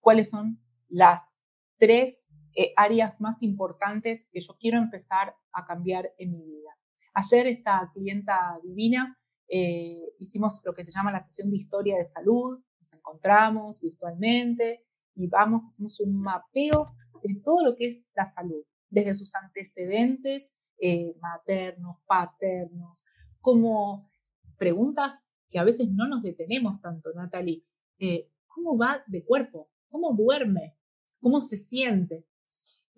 cuáles 0.00 0.30
son 0.30 0.62
las 0.88 1.38
tres 1.78 2.28
eh, 2.54 2.72
áreas 2.76 3.20
más 3.20 3.42
importantes 3.42 4.26
que 4.32 4.40
yo 4.40 4.56
quiero 4.58 4.78
empezar 4.78 5.34
a 5.52 5.66
cambiar 5.66 6.12
en 6.18 6.36
mi 6.36 6.44
vida. 6.44 6.70
Ayer 7.14 7.46
esta 7.46 7.90
clienta 7.92 8.58
divina 8.62 9.18
eh, 9.48 10.14
hicimos 10.18 10.60
lo 10.64 10.74
que 10.74 10.84
se 10.84 10.92
llama 10.92 11.10
la 11.10 11.20
sesión 11.20 11.50
de 11.50 11.56
historia 11.56 11.96
de 11.96 12.04
salud, 12.04 12.60
nos 12.78 12.92
encontramos 12.92 13.80
virtualmente 13.80 14.84
y 15.14 15.26
vamos, 15.26 15.66
hacemos 15.66 15.98
un 16.00 16.20
mapeo 16.20 16.86
de 17.22 17.40
todo 17.42 17.64
lo 17.64 17.74
que 17.74 17.86
es 17.86 18.06
la 18.14 18.24
salud, 18.24 18.62
desde 18.90 19.14
sus 19.14 19.34
antecedentes 19.34 20.54
eh, 20.80 21.16
maternos, 21.20 21.96
paternos, 22.06 23.02
como 23.40 24.08
preguntas 24.56 25.28
que 25.48 25.58
a 25.58 25.64
veces 25.64 25.88
no 25.90 26.06
nos 26.06 26.22
detenemos 26.22 26.80
tanto, 26.80 27.10
Natalie. 27.14 27.64
Eh, 27.98 28.30
¿Cómo 28.46 28.76
va 28.76 29.02
de 29.06 29.24
cuerpo? 29.24 29.70
¿Cómo 29.88 30.12
duerme? 30.12 30.76
¿Cómo 31.20 31.40
se 31.40 31.56
siente? 31.56 32.26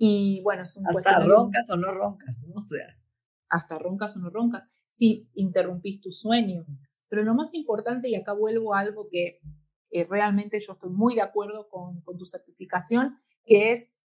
Y 0.02 0.40
bueno, 0.42 0.62
es 0.62 0.76
un 0.76 0.86
Hasta 0.88 1.20
roncas 1.20 1.68
o 1.68 1.76
no 1.76 1.92
roncas, 1.92 2.38
¿no? 2.40 2.62
O 2.62 2.66
sea 2.66 2.96
hasta 3.50 3.78
roncas 3.78 4.16
o 4.16 4.20
no 4.20 4.30
roncas, 4.30 4.66
si 4.86 5.28
interrumpís 5.34 6.00
tu 6.00 6.10
sueño. 6.10 6.64
Pero 7.08 7.24
lo 7.24 7.34
más 7.34 7.52
importante, 7.52 8.08
y 8.08 8.14
acá 8.14 8.32
vuelvo 8.32 8.74
a 8.74 8.78
algo 8.78 9.08
que 9.10 9.40
eh, 9.90 10.06
realmente 10.08 10.58
yo 10.60 10.72
estoy 10.72 10.90
muy 10.90 11.16
de 11.16 11.22
acuerdo 11.22 11.68
con, 11.68 12.00
con 12.02 12.16
tu 12.16 12.24
certificación, 12.24 13.18
que 13.44 13.72
es 13.72 13.96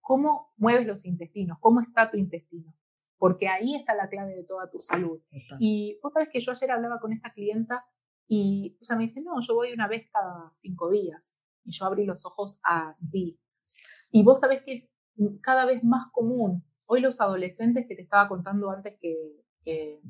cómo 0.00 0.54
mueves 0.56 0.86
los 0.86 1.04
intestinos, 1.04 1.58
cómo 1.60 1.80
está 1.80 2.10
tu 2.10 2.16
intestino. 2.16 2.74
porque 3.18 3.46
ahí 3.46 3.76
está 3.76 3.94
la 3.94 4.08
clave 4.08 4.34
de 4.34 4.42
toda 4.42 4.68
tu 4.68 4.80
salud. 4.80 5.20
Y 5.60 5.96
vos 6.02 6.12
sabes 6.12 6.28
que 6.28 6.40
yo 6.40 6.50
ayer 6.50 6.72
hablaba 6.72 6.98
con 6.98 7.12
esta 7.12 7.32
clienta 7.32 7.84
y 8.26 8.76
o 8.80 8.84
sea, 8.84 8.96
me 8.96 9.02
dice, 9.02 9.22
no, 9.22 9.40
yo 9.40 9.54
voy 9.54 9.72
una 9.72 9.86
vez 9.86 10.08
cada 10.12 10.48
cinco 10.50 10.90
días. 10.90 11.40
Y 11.64 11.70
yo 11.70 11.84
abrí 11.84 12.04
los 12.04 12.26
ojos 12.26 12.58
así. 12.64 13.38
Y 14.10 14.24
vos 14.24 14.40
sabés 14.40 14.62
que 14.62 14.72
es 14.72 14.91
cada 15.40 15.66
vez 15.66 15.82
más 15.84 16.08
común. 16.12 16.64
Hoy 16.86 17.00
los 17.00 17.20
adolescentes 17.20 17.86
que 17.86 17.94
te 17.94 18.02
estaba 18.02 18.28
contando 18.28 18.70
antes 18.70 18.96
que, 19.00 19.44
que, 19.64 20.00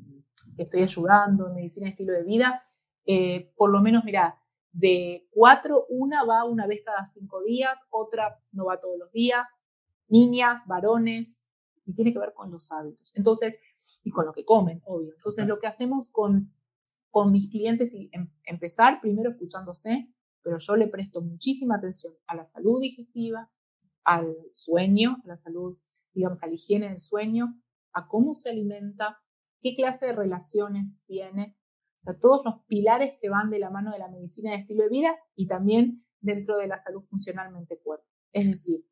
estoy 0.57 0.83
ayudando 0.83 1.47
en 1.47 1.55
medicina 1.55 1.87
y 1.87 1.91
estilo 1.91 2.13
de 2.13 2.23
vida, 2.23 2.61
eh, 3.05 3.51
por 3.55 3.71
lo 3.71 3.81
menos, 3.81 4.03
mira, 4.03 4.39
de 4.71 5.27
cuatro, 5.31 5.85
una 5.89 6.23
va 6.25 6.43
una 6.45 6.67
vez 6.67 6.81
cada 6.83 7.05
cinco 7.05 7.41
días, 7.43 7.87
otra 7.91 8.39
no 8.51 8.65
va 8.65 8.79
todos 8.79 8.97
los 8.97 9.11
días, 9.11 9.49
niñas, 10.07 10.63
varones, 10.67 11.43
y 11.85 11.93
tiene 11.93 12.11
que 12.13 12.19
ver 12.19 12.33
con 12.33 12.51
los 12.51 12.71
hábitos. 12.71 13.15
Entonces, 13.15 13.59
y 14.03 14.11
con 14.11 14.25
lo 14.25 14.33
que 14.33 14.45
comen, 14.45 14.81
obvio. 14.85 15.13
Entonces, 15.15 15.47
lo 15.47 15.59
que 15.59 15.67
hacemos 15.67 16.09
con, 16.09 16.53
con 17.09 17.31
mis 17.31 17.49
clientes 17.49 17.93
y 17.93 18.09
em, 18.11 18.29
empezar 18.43 18.99
primero 19.01 19.31
escuchándose, 19.31 20.13
pero 20.41 20.57
yo 20.59 20.75
le 20.75 20.87
presto 20.87 21.21
muchísima 21.21 21.75
atención 21.75 22.13
a 22.27 22.35
la 22.35 22.43
salud 22.43 22.81
digestiva, 22.81 23.49
al 24.03 24.35
sueño, 24.53 25.17
a 25.23 25.27
la 25.27 25.35
salud, 25.35 25.77
digamos, 26.13 26.43
a 26.43 26.47
la 26.47 26.53
higiene 26.53 26.89
del 26.89 26.99
sueño, 26.99 27.61
a 27.93 28.07
cómo 28.07 28.33
se 28.33 28.49
alimenta, 28.49 29.19
qué 29.59 29.75
clase 29.75 30.07
de 30.07 30.13
relaciones 30.13 30.97
tiene, 31.05 31.57
o 31.97 31.99
sea, 32.03 32.13
todos 32.19 32.43
los 32.43 32.65
pilares 32.67 33.15
que 33.21 33.29
van 33.29 33.49
de 33.49 33.59
la 33.59 33.69
mano 33.69 33.91
de 33.91 33.99
la 33.99 34.09
medicina 34.09 34.51
de 34.51 34.57
estilo 34.57 34.83
de 34.83 34.89
vida 34.89 35.15
y 35.35 35.47
también 35.47 36.05
dentro 36.19 36.57
de 36.57 36.67
la 36.67 36.75
salud 36.75 37.01
funcional 37.01 37.51
mente-cuerpo. 37.51 38.05
Es 38.33 38.45
decir, 38.45 38.85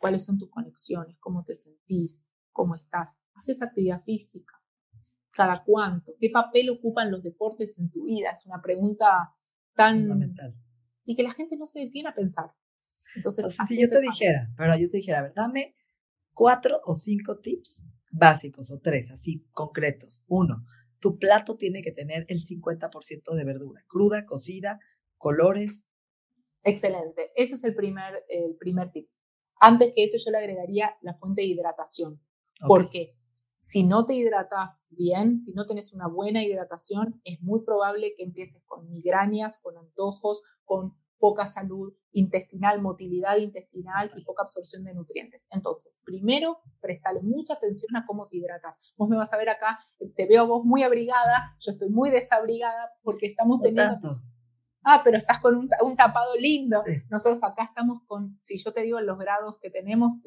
cuáles 0.00 0.24
son 0.24 0.38
tus 0.38 0.50
conexiones, 0.50 1.16
cómo 1.18 1.44
te 1.44 1.54
sentís, 1.54 2.28
cómo 2.52 2.74
estás. 2.74 3.22
Haces 3.34 3.62
actividad 3.62 4.02
física, 4.02 4.54
cada 5.32 5.64
cuánto, 5.64 6.14
qué 6.20 6.30
papel 6.30 6.70
ocupan 6.70 7.10
los 7.10 7.22
deportes 7.22 7.78
en 7.78 7.90
tu 7.90 8.04
vida. 8.04 8.30
Es 8.30 8.46
una 8.46 8.60
pregunta 8.62 9.34
tan... 9.74 10.34
Y 11.04 11.16
que 11.16 11.24
la 11.24 11.32
gente 11.32 11.56
no 11.56 11.66
se 11.66 11.80
detiene 11.80 12.10
a 12.10 12.14
pensar. 12.14 12.54
Entonces, 13.14 13.56
si 13.68 13.80
yo 13.80 13.88
te 13.88 14.00
dijera, 14.00 14.50
pero 14.56 14.76
yo 14.76 14.88
te 14.88 14.98
dijera, 14.98 15.20
a 15.20 15.22
ver, 15.22 15.32
dame 15.34 15.74
cuatro 16.32 16.80
o 16.84 16.94
cinco 16.94 17.38
tips 17.40 17.82
básicos 18.10 18.70
o 18.70 18.78
tres, 18.78 19.10
así 19.10 19.44
concretos. 19.52 20.22
Uno, 20.26 20.64
tu 21.00 21.18
plato 21.18 21.56
tiene 21.56 21.82
que 21.82 21.92
tener 21.92 22.24
el 22.28 22.38
50% 22.38 23.34
de 23.34 23.44
verdura, 23.44 23.84
cruda, 23.88 24.24
cocida, 24.24 24.80
colores. 25.18 25.84
Excelente. 26.62 27.32
Ese 27.34 27.54
es 27.56 27.64
el 27.64 27.74
primer, 27.74 28.24
el 28.28 28.56
primer 28.56 28.90
tip. 28.90 29.08
Antes 29.60 29.92
que 29.94 30.04
eso, 30.04 30.16
yo 30.24 30.30
le 30.30 30.38
agregaría 30.38 30.96
la 31.02 31.14
fuente 31.14 31.42
de 31.42 31.48
hidratación. 31.48 32.20
Porque 32.66 33.16
si 33.58 33.84
no 33.84 34.06
te 34.06 34.14
hidratas 34.14 34.86
bien, 34.90 35.36
si 35.36 35.52
no 35.52 35.66
tienes 35.66 35.92
una 35.92 36.06
buena 36.08 36.44
hidratación, 36.44 37.20
es 37.24 37.40
muy 37.42 37.64
probable 37.64 38.14
que 38.16 38.24
empieces 38.24 38.64
con 38.66 38.88
migrañas, 38.88 39.60
con 39.60 39.76
antojos, 39.78 40.42
con 40.64 40.96
poca 41.22 41.46
salud 41.46 41.94
intestinal, 42.10 42.82
motilidad 42.82 43.36
intestinal 43.36 44.10
y 44.16 44.24
poca 44.24 44.42
absorción 44.42 44.82
de 44.82 44.92
nutrientes. 44.92 45.46
Entonces, 45.52 46.00
primero, 46.04 46.58
prestale 46.80 47.20
mucha 47.22 47.54
atención 47.54 47.94
a 47.94 48.04
cómo 48.04 48.26
te 48.26 48.38
hidratas. 48.38 48.92
Vos 48.96 49.08
me 49.08 49.16
vas 49.16 49.32
a 49.32 49.36
ver 49.36 49.48
acá, 49.48 49.78
te 50.16 50.26
veo 50.26 50.48
vos 50.48 50.64
muy 50.64 50.82
abrigada, 50.82 51.56
yo 51.60 51.70
estoy 51.70 51.90
muy 51.90 52.10
desabrigada 52.10 52.90
porque 53.04 53.26
estamos 53.26 53.60
teniendo 53.62 54.20
ah, 54.82 55.00
pero 55.04 55.16
estás 55.16 55.38
con 55.38 55.54
un, 55.56 55.96
tapado 55.96 56.34
lindo. 56.34 56.82
Nosotros 57.08 57.40
acá 57.44 57.62
estamos 57.62 58.00
con, 58.08 58.40
si 58.42 58.58
yo 58.58 58.72
te 58.72 58.82
digo 58.82 59.00
los 59.00 59.16
grados 59.16 59.60
que 59.60 59.70
tenemos, 59.70 60.22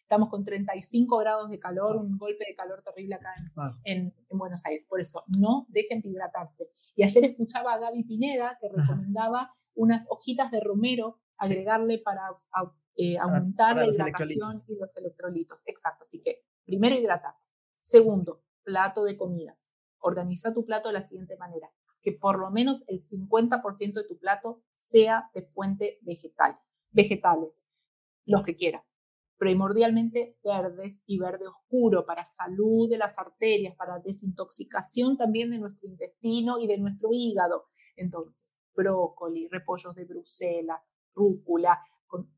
estamos 0.00 0.28
con 0.28 0.44
35 0.44 1.16
grados 1.18 1.50
de 1.50 1.58
calor, 1.58 1.96
un 1.96 2.16
golpe 2.18 2.44
de 2.48 2.54
calor 2.54 2.82
terrible 2.82 3.16
acá 3.16 3.34
en, 3.84 4.14
Buenos 4.30 4.64
Aires. 4.66 4.86
Por 4.88 5.00
eso, 5.00 5.24
no 5.28 5.66
dejen 5.68 6.00
de 6.02 6.10
hidratarse. 6.10 6.68
Y 6.94 7.04
ayer 7.04 7.24
escuchaba 7.24 7.72
a 7.72 7.78
Gaby 7.78 8.04
Pineda 8.04 8.58
que 8.60 8.68
recomendaba 8.68 9.50
unas 9.74 10.06
hojitas 10.10 10.50
de 10.50 10.60
romero, 10.60 11.20
agregarle 11.38 11.98
para 11.98 12.22
eh, 12.96 13.18
aumentar 13.18 13.76
la 13.76 13.86
hidratación 13.86 14.52
y 14.68 14.76
los 14.76 14.96
electrolitos. 14.96 15.62
Exacto, 15.66 16.02
así 16.02 16.20
que 16.20 16.44
primero 16.64 16.96
hidratarte. 16.96 17.40
Segundo, 17.80 18.42
plato 18.62 19.04
de 19.04 19.16
comidas. 19.16 19.70
Organiza 20.00 20.52
tu 20.52 20.64
plato 20.64 20.88
de 20.88 20.94
la 20.94 21.06
siguiente 21.06 21.36
manera 21.36 21.70
que 22.06 22.12
por 22.12 22.38
lo 22.38 22.52
menos 22.52 22.88
el 22.88 23.02
50% 23.04 23.94
de 23.94 24.04
tu 24.04 24.16
plato 24.16 24.62
sea 24.72 25.28
de 25.34 25.42
fuente 25.42 25.98
vegetal. 26.02 26.56
Vegetales, 26.92 27.66
los 28.24 28.44
que 28.44 28.54
quieras. 28.54 28.92
Primordialmente 29.38 30.38
verdes 30.42 31.02
y 31.06 31.18
verde 31.18 31.46
oscuro 31.46 32.06
para 32.06 32.24
salud 32.24 32.88
de 32.88 32.98
las 32.98 33.18
arterias, 33.18 33.76
para 33.76 33.98
desintoxicación 33.98 35.16
también 35.16 35.50
de 35.50 35.58
nuestro 35.58 35.88
intestino 35.88 36.58
y 36.58 36.66
de 36.66 36.78
nuestro 36.78 37.10
hígado. 37.12 37.64
Entonces, 37.96 38.56
brócoli, 38.74 39.48
repollos 39.48 39.94
de 39.94 40.04
Bruselas, 40.04 40.90
rúcula, 41.14 41.80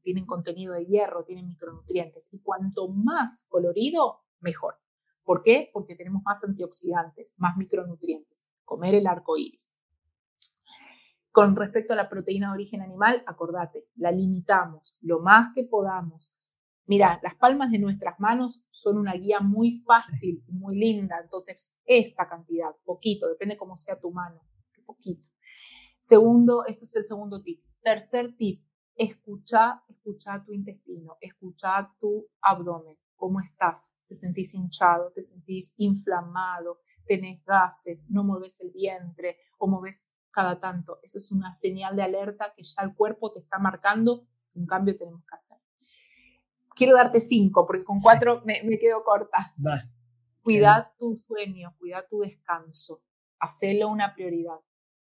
tienen 0.03 0.27
contenido 0.27 0.75
de 0.75 0.87
hierro, 0.87 1.25
tienen 1.25 1.47
micronutrientes. 1.47 2.29
Y 2.33 2.41
cuanto 2.41 2.89
más 2.89 3.47
colorido, 3.49 4.25
mejor. 4.41 4.75
¿Por 5.23 5.43
qué? 5.43 5.71
Porque 5.73 5.95
tenemos 5.95 6.23
más 6.25 6.43
antioxidantes, 6.43 7.35
más 7.39 7.57
micronutrientes 7.57 8.49
comer 8.69 8.95
el 8.95 9.07
arco 9.07 9.37
iris. 9.37 9.77
Con 11.33 11.57
respecto 11.57 11.95
a 11.95 11.97
la 11.97 12.09
proteína 12.09 12.49
de 12.49 12.55
origen 12.55 12.83
animal, 12.83 13.23
acordate, 13.27 13.89
la 13.97 14.13
limitamos 14.13 14.99
lo 15.01 15.21
más 15.21 15.49
que 15.55 15.65
podamos. 15.65 16.35
Mira, 16.89 17.21
las 17.23 17.35
palmas 17.35 17.71
de 17.71 17.79
nuestras 17.79 18.19
manos 18.19 18.65
son 18.71 18.97
una 18.97 19.13
guía 19.13 19.41
muy 19.41 19.73
fácil, 19.73 20.43
muy 20.49 20.75
linda. 20.75 21.19
Entonces, 21.23 21.77
esta 21.85 22.27
cantidad, 22.27 22.71
poquito, 22.83 23.29
depende 23.29 23.59
cómo 23.59 23.77
sea 23.77 24.01
tu 24.01 24.11
mano, 24.11 24.41
poquito. 24.87 25.29
Segundo, 25.99 26.65
este 26.65 26.87
es 26.87 26.97
el 26.97 27.05
segundo 27.05 27.43
tip. 27.43 27.61
Tercer 27.83 28.35
tip, 28.37 28.65
escucha, 28.95 29.85
escucha 29.87 30.43
tu 30.43 30.55
intestino, 30.55 31.19
escucha 31.21 31.95
tu 32.01 32.27
abdomen. 32.41 32.97
¿Cómo 33.17 33.39
estás? 33.41 34.01
¿Te 34.07 34.15
sentís 34.15 34.55
hinchado? 34.55 35.13
¿Te 35.13 35.21
sentís 35.21 35.75
inflamado? 35.77 36.81
¿Tenés 37.07 37.45
gases? 37.45 38.07
¿No 38.09 38.25
mueves 38.25 38.61
el 38.63 38.71
vientre? 38.71 39.37
¿O 39.59 39.69
mueves 39.69 40.09
cada 40.31 40.59
tanto? 40.59 41.01
Eso 41.03 41.19
es 41.19 41.31
una 41.33 41.53
señal 41.53 41.97
de 41.97 42.03
alerta 42.05 42.55
que 42.57 42.63
ya 42.63 42.83
el 42.83 42.95
cuerpo 42.95 43.31
te 43.31 43.41
está 43.41 43.59
marcando 43.59 44.27
que 44.49 44.59
un 44.59 44.67
cambio 44.67 44.97
tenemos 44.97 45.23
que 45.27 45.35
hacer. 45.35 45.59
Quiero 46.79 46.95
darte 46.95 47.19
cinco, 47.19 47.67
porque 47.67 47.83
con 47.83 47.99
cuatro 47.99 48.41
me, 48.45 48.79
quedo 48.79 49.03
corta. 49.03 49.39
Cuida 50.43 50.95
tu 50.97 51.17
sueño, 51.17 51.75
cuida 51.77 52.07
tu 52.09 52.21
descanso. 52.21 53.03
Hacelo 53.41 53.89
una 53.89 54.15
prioridad. 54.15 54.61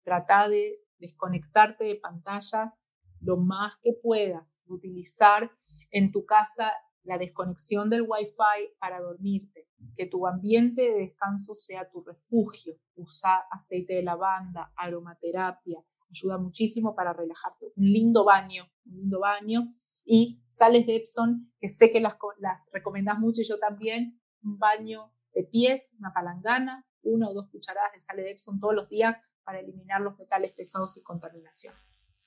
Trata 0.02 0.50
de 0.50 0.84
desconectarte 0.98 1.84
de 1.84 1.96
pantallas 1.96 2.88
lo 3.22 3.38
más 3.38 3.78
que 3.84 3.94
puedas, 3.94 4.60
de 4.66 4.74
utilizar 4.74 5.52
en 5.92 6.12
tu 6.12 6.26
casa 6.26 6.74
la 7.04 7.20
desconexión 7.20 7.88
del 7.92 8.02
Wi-Fi 8.02 8.78
para 8.80 9.00
dormirte, 9.00 9.70
que 9.96 10.08
tu 10.08 10.26
ambiente 10.26 10.82
de 10.82 11.00
descanso 11.02 11.54
sea 11.54 11.88
tu 11.88 12.02
refugio. 12.02 12.74
Usa 12.96 13.46
aceite 13.52 13.94
de 13.94 14.04
lavanda, 14.04 14.74
aromaterapia, 14.76 15.84
ayuda 16.10 16.40
muchísimo 16.40 16.96
para 16.96 17.14
relajarte. 17.14 17.68
Un 17.76 17.86
lindo 17.86 18.26
baño, 18.26 18.64
un 18.86 18.96
lindo 18.96 19.20
baño. 19.20 19.68
Y 20.12 20.42
sales 20.48 20.88
de 20.88 20.96
Epson, 20.96 21.54
que 21.60 21.68
sé 21.68 21.92
que 21.92 22.02
las, 22.02 22.16
las 22.40 22.72
recomendás 22.74 23.20
mucho 23.20 23.42
y 23.42 23.48
yo 23.48 23.60
también, 23.60 24.20
un 24.42 24.58
baño 24.58 25.14
de 25.36 25.44
pies, 25.44 25.98
una 26.00 26.12
palangana, 26.12 26.84
una 27.04 27.30
o 27.30 27.34
dos 27.36 27.48
cucharadas 27.52 27.92
de 27.94 28.00
sal 28.00 28.18
de 28.18 28.32
Epson 28.32 28.60
todos 28.60 28.74
los 28.74 28.90
días 28.90 29.22
para 29.44 29.60
eliminar 29.60 30.02
los 30.02 30.18
metales 30.18 30.52
pesados 30.54 30.98
y 30.98 31.04
contaminación. 31.04 31.76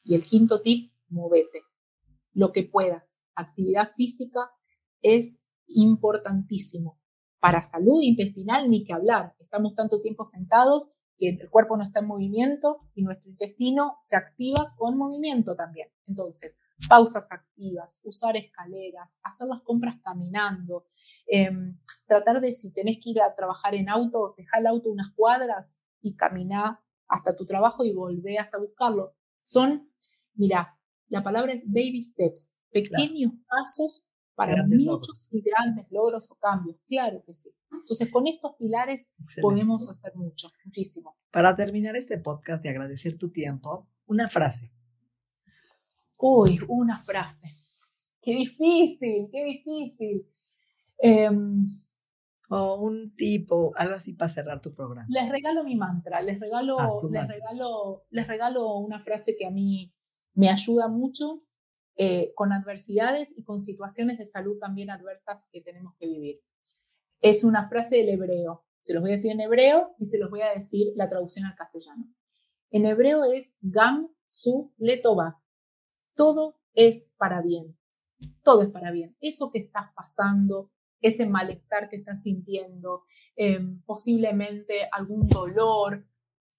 Y 0.04 0.14
el 0.14 0.24
quinto 0.24 0.62
tip, 0.62 0.92
movete. 1.08 1.62
Lo 2.32 2.52
que 2.52 2.62
puedas. 2.62 3.18
Actividad 3.34 3.88
física 3.88 4.52
es 5.00 5.48
importantísimo. 5.66 7.00
Para 7.40 7.62
salud 7.62 8.00
intestinal, 8.00 8.70
ni 8.70 8.84
que 8.84 8.92
hablar. 8.92 9.34
Estamos 9.40 9.74
tanto 9.74 10.00
tiempo 10.00 10.22
sentados 10.22 10.92
que 11.22 11.28
el 11.40 11.50
cuerpo 11.50 11.76
no 11.76 11.84
está 11.84 12.00
en 12.00 12.08
movimiento 12.08 12.80
y 12.96 13.02
nuestro 13.02 13.30
intestino 13.30 13.94
se 14.00 14.16
activa 14.16 14.74
con 14.76 14.98
movimiento 14.98 15.54
también. 15.54 15.88
Entonces, 16.08 16.60
pausas 16.88 17.30
activas, 17.30 18.00
usar 18.02 18.36
escaleras, 18.36 19.20
hacer 19.22 19.46
las 19.46 19.62
compras 19.62 20.00
caminando, 20.02 20.84
em, 21.28 21.78
tratar 22.08 22.40
de 22.40 22.50
si 22.50 22.72
tenés 22.72 22.98
que 23.00 23.10
ir 23.10 23.22
a 23.22 23.36
trabajar 23.36 23.76
en 23.76 23.88
auto, 23.88 24.34
dejar 24.36 24.62
el 24.62 24.66
auto 24.66 24.90
unas 24.90 25.10
cuadras 25.14 25.80
y 26.00 26.16
caminar 26.16 26.80
hasta 27.06 27.36
tu 27.36 27.46
trabajo 27.46 27.84
y 27.84 27.92
volver 27.92 28.40
hasta 28.40 28.58
buscarlo. 28.58 29.14
Son, 29.42 29.88
mira, 30.34 30.76
la 31.06 31.22
palabra 31.22 31.52
es 31.52 31.66
baby 31.66 32.00
steps, 32.00 32.56
pequeños 32.72 33.32
pasos 33.46 34.08
para 34.46 34.66
muchos 34.66 35.28
y 35.32 35.40
grandes 35.42 35.86
logros 35.90 36.30
o 36.30 36.36
cambios, 36.40 36.76
claro 36.86 37.22
que 37.24 37.32
sí. 37.32 37.50
Entonces, 37.70 38.10
con 38.10 38.26
estos 38.26 38.52
pilares 38.58 39.14
podemos 39.40 39.88
hacer 39.88 40.12
mucho, 40.14 40.48
muchísimo. 40.64 41.16
Para 41.30 41.56
terminar 41.56 41.96
este 41.96 42.18
podcast 42.18 42.64
y 42.64 42.68
agradecer 42.68 43.16
tu 43.18 43.30
tiempo, 43.30 43.88
una 44.06 44.28
frase. 44.28 44.70
Uy, 46.18 46.60
una 46.68 46.96
frase. 46.98 47.48
Qué 48.20 48.32
difícil, 48.32 49.28
qué 49.32 49.44
difícil. 49.44 50.26
Em, 50.98 51.64
O 52.54 52.74
un 52.82 53.14
tipo, 53.16 53.72
algo 53.76 53.94
así 53.94 54.12
para 54.12 54.28
cerrar 54.28 54.60
tu 54.60 54.74
programa. 54.74 55.06
Les 55.08 55.26
regalo 55.30 55.64
mi 55.64 55.74
mantra, 55.74 56.20
les 56.20 56.38
regalo, 56.38 56.78
Ah, 56.78 56.90
les 57.02 57.10
mantra. 57.10 57.34
regalo, 57.34 58.04
les 58.10 58.28
regalo 58.28 58.76
una 58.76 59.00
frase 59.00 59.36
que 59.38 59.46
a 59.46 59.50
mí 59.50 59.90
me 60.34 60.50
ayuda 60.50 60.88
mucho 60.88 61.44
eh, 61.96 62.32
con 62.34 62.52
adversidades 62.52 63.34
y 63.36 63.44
con 63.44 63.60
situaciones 63.60 64.18
de 64.18 64.24
salud 64.24 64.58
también 64.58 64.90
adversas 64.90 65.48
que 65.52 65.60
tenemos 65.60 65.94
que 65.98 66.06
vivir. 66.06 66.36
Es 67.20 67.44
una 67.44 67.68
frase 67.68 67.98
del 67.98 68.10
hebreo. 68.10 68.64
Se 68.82 68.94
los 68.94 69.02
voy 69.02 69.10
a 69.10 69.14
decir 69.14 69.30
en 69.30 69.40
hebreo 69.40 69.94
y 69.98 70.06
se 70.06 70.18
los 70.18 70.30
voy 70.30 70.40
a 70.40 70.52
decir 70.52 70.92
la 70.96 71.08
traducción 71.08 71.46
al 71.46 71.54
castellano. 71.54 72.12
En 72.70 72.86
hebreo 72.86 73.24
es 73.24 73.56
Gam 73.60 74.08
su 74.26 74.72
letova. 74.78 75.42
Todo 76.16 76.58
es 76.74 77.14
para 77.18 77.42
bien. 77.42 77.78
Todo 78.42 78.62
es 78.62 78.70
para 78.70 78.90
bien. 78.90 79.16
Eso 79.20 79.50
que 79.52 79.58
estás 79.58 79.92
pasando, 79.94 80.72
ese 81.02 81.26
malestar 81.26 81.90
que 81.90 81.96
estás 81.96 82.22
sintiendo, 82.22 83.02
eh, 83.36 83.60
posiblemente 83.84 84.88
algún 84.92 85.28
dolor, 85.28 86.06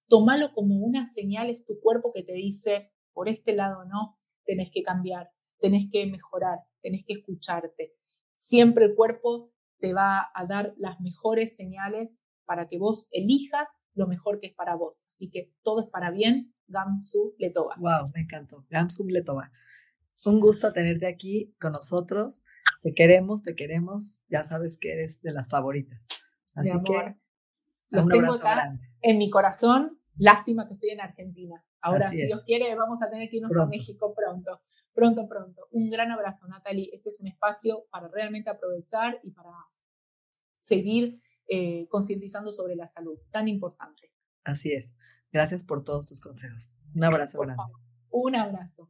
tómalo 0.07 0.53
como 0.53 0.77
una 0.77 1.05
señal, 1.05 1.49
es 1.49 1.65
tu 1.65 1.79
cuerpo 1.79 2.11
que 2.13 2.23
te 2.23 2.33
dice, 2.33 2.91
por 3.13 3.29
este 3.29 3.53
lado 3.55 3.85
no, 3.85 4.17
tenés 4.45 4.71
que 4.71 4.83
cambiar, 4.83 5.31
tenés 5.59 5.85
que 5.91 6.05
mejorar, 6.07 6.59
tenés 6.81 7.03
que 7.05 7.13
escucharte. 7.13 7.93
Siempre 8.35 8.85
el 8.85 8.95
cuerpo 8.95 9.51
te 9.79 9.93
va 9.93 10.31
a 10.33 10.45
dar 10.45 10.73
las 10.77 10.99
mejores 11.01 11.55
señales 11.55 12.19
para 12.45 12.67
que 12.67 12.77
vos 12.77 13.07
elijas 13.11 13.77
lo 13.93 14.07
mejor 14.07 14.39
que 14.39 14.47
es 14.47 14.53
para 14.53 14.75
vos. 14.75 15.03
Así 15.05 15.29
que 15.29 15.53
todo 15.61 15.83
es 15.83 15.89
para 15.89 16.11
bien, 16.11 16.53
Gamsu 16.67 17.35
Letoba. 17.37 17.75
Wow, 17.77 18.11
me 18.13 18.21
encantó. 18.21 18.65
Gamsum 18.69 19.07
Letova. 19.07 19.51
Un 20.25 20.39
gusto 20.39 20.71
tenerte 20.71 21.07
aquí 21.07 21.53
con 21.59 21.71
nosotros. 21.71 22.41
Te 22.81 22.93
queremos, 22.93 23.43
te 23.43 23.55
queremos. 23.55 24.21
Ya 24.29 24.43
sabes 24.43 24.77
que 24.77 24.93
eres 24.93 25.21
de 25.21 25.33
las 25.33 25.49
favoritas. 25.49 26.05
Así 26.55 26.71
Mi 26.71 26.83
que 26.83 26.95
amor, 26.97 27.17
los 27.89 28.07
tengo 28.07 28.33
acá 28.33 28.55
grande. 28.55 28.79
en 29.01 29.17
mi 29.17 29.29
corazón. 29.29 29.99
Lástima 30.15 30.67
que 30.67 30.75
estoy 30.75 30.91
en 30.91 31.01
Argentina. 31.01 31.65
Ahora, 31.83 32.07
Así 32.07 32.15
si 32.15 32.21
es. 32.23 32.27
Dios 32.29 32.43
quiere, 32.45 32.73
vamos 32.75 33.01
a 33.03 33.09
tener 33.09 33.29
que 33.29 33.37
irnos 33.37 33.55
a. 33.57 33.65
México 33.67 34.13
pronto. 34.15 34.61
Pronto, 34.93 35.27
pronto. 35.27 35.67
Un 35.71 35.89
gran 35.89 36.11
abrazo, 36.11 36.47
Natalie. 36.47 36.89
Este 36.93 37.09
es 37.09 37.19
un 37.19 37.27
espacio 37.27 37.85
para 37.91 38.07
realmente 38.07 38.49
aprovechar 38.49 39.19
y 39.21 39.31
para 39.31 39.51
seguir 40.61 41.19
eh, 41.49 41.87
concientizando 41.89 42.51
sobre 42.53 42.75
la 42.77 42.87
salud, 42.87 43.19
tan 43.31 43.49
importante. 43.49 44.13
Así 44.45 44.71
es. 44.71 44.93
Gracias 45.31 45.63
por 45.65 45.83
todos 45.83 46.07
tus 46.07 46.21
consejos. 46.21 46.73
Un 46.95 47.03
abrazo 47.03 47.37
Por 47.37 47.47
grande. 47.47 47.61
favor. 47.63 47.79
Un 48.11 48.35
abrazo. 48.35 48.89